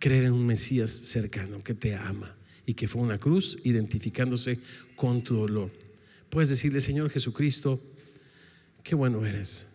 Creer 0.00 0.24
en 0.24 0.32
un 0.32 0.44
Mesías 0.44 0.90
cercano 0.90 1.62
que 1.62 1.74
te 1.74 1.94
ama 1.94 2.34
y 2.66 2.74
que 2.74 2.88
fue 2.88 3.02
una 3.02 3.18
cruz 3.18 3.56
identificándose 3.62 4.58
con 4.96 5.22
tu 5.22 5.36
dolor. 5.36 5.70
Puedes 6.28 6.48
decirle, 6.48 6.80
Señor 6.80 7.08
Jesucristo, 7.08 7.80
qué 8.82 8.96
bueno 8.96 9.24
eres. 9.24 9.68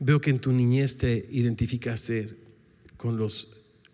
Veo 0.00 0.20
que 0.20 0.30
en 0.30 0.40
tu 0.40 0.50
niñez 0.50 0.96
te 0.96 1.24
identificaste 1.30 2.26
con 2.96 3.16
los 3.16 3.46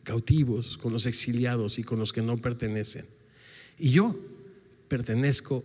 cautivos, 0.02 0.78
con 0.78 0.94
los 0.94 1.04
exiliados 1.04 1.78
y 1.78 1.84
con 1.84 1.98
los 1.98 2.14
que 2.14 2.22
no 2.22 2.38
pertenecen. 2.38 3.04
Y 3.78 3.90
yo 3.90 4.18
pertenezco 4.88 5.62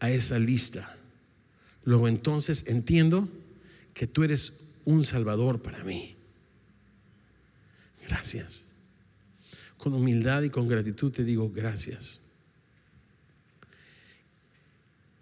a 0.00 0.10
esa 0.10 0.38
lista. 0.38 0.96
Luego 1.84 2.08
entonces 2.08 2.64
entiendo 2.66 3.28
que 3.92 4.06
tú 4.06 4.24
eres 4.24 4.71
un 4.84 5.04
salvador 5.04 5.62
para 5.62 5.82
mí. 5.84 6.16
Gracias. 8.06 8.72
Con 9.76 9.94
humildad 9.94 10.42
y 10.42 10.50
con 10.50 10.68
gratitud 10.68 11.10
te 11.10 11.24
digo 11.24 11.50
gracias. 11.50 12.32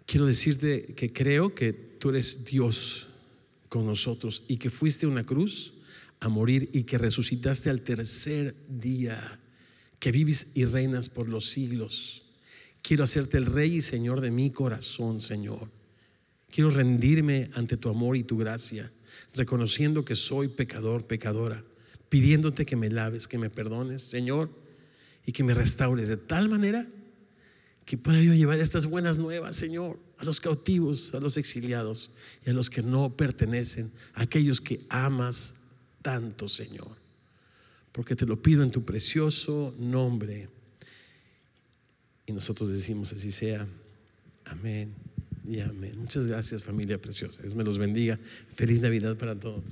Quiero 0.05 0.25
decirte 0.25 0.93
que 0.95 1.13
creo 1.13 1.55
que 1.55 1.71
tú 1.71 2.09
eres 2.09 2.45
Dios 2.45 3.07
con 3.69 3.85
nosotros 3.85 4.43
y 4.47 4.57
que 4.57 4.69
fuiste 4.69 5.05
a 5.05 5.09
una 5.09 5.25
cruz 5.25 5.73
a 6.19 6.29
morir 6.29 6.69
y 6.73 6.83
que 6.83 6.97
resucitaste 6.97 7.69
al 7.69 7.81
tercer 7.81 8.53
día, 8.67 9.39
que 9.99 10.11
vives 10.11 10.51
y 10.53 10.65
reinas 10.65 11.09
por 11.09 11.27
los 11.27 11.49
siglos. 11.49 12.23
Quiero 12.81 13.03
hacerte 13.03 13.37
el 13.37 13.45
rey 13.45 13.77
y 13.77 13.81
señor 13.81 14.21
de 14.21 14.31
mi 14.31 14.51
corazón, 14.51 15.21
Señor. 15.21 15.67
Quiero 16.51 16.69
rendirme 16.69 17.49
ante 17.53 17.77
tu 17.77 17.89
amor 17.89 18.17
y 18.17 18.23
tu 18.23 18.37
gracia, 18.37 18.91
reconociendo 19.33 20.03
que 20.05 20.15
soy 20.15 20.47
pecador, 20.47 21.05
pecadora, 21.05 21.63
pidiéndote 22.09 22.65
que 22.65 22.75
me 22.75 22.89
laves, 22.89 23.27
que 23.27 23.37
me 23.37 23.49
perdones, 23.49 24.03
Señor, 24.03 24.49
y 25.25 25.31
que 25.31 25.43
me 25.43 25.53
restaures 25.53 26.07
de 26.07 26.17
tal 26.17 26.49
manera 26.49 26.87
que 27.85 27.97
pueda 27.97 28.21
yo 28.21 28.33
llevar 28.33 28.59
estas 28.59 28.85
buenas 28.85 29.17
nuevas, 29.17 29.55
Señor, 29.55 29.99
a 30.17 30.25
los 30.25 30.39
cautivos, 30.39 31.13
a 31.13 31.19
los 31.19 31.37
exiliados 31.37 32.11
y 32.45 32.49
a 32.49 32.53
los 32.53 32.69
que 32.69 32.81
no 32.81 33.09
pertenecen, 33.09 33.91
a 34.13 34.23
aquellos 34.23 34.61
que 34.61 34.81
amas 34.89 35.55
tanto, 36.01 36.47
Señor. 36.47 36.95
Porque 37.91 38.15
te 38.15 38.25
lo 38.25 38.41
pido 38.41 38.63
en 38.63 38.71
tu 38.71 38.83
precioso 38.83 39.73
nombre. 39.77 40.47
Y 42.25 42.31
nosotros 42.31 42.69
decimos 42.69 43.11
así 43.11 43.31
sea. 43.31 43.67
Amén 44.45 45.10
y 45.45 45.59
amén. 45.59 45.93
Muchas 45.97 46.27
gracias 46.27 46.63
familia 46.63 46.99
preciosa. 46.99 47.41
Dios 47.41 47.55
me 47.55 47.63
los 47.63 47.77
bendiga. 47.77 48.19
Feliz 48.53 48.81
Navidad 48.81 49.17
para 49.17 49.37
todos. 49.37 49.63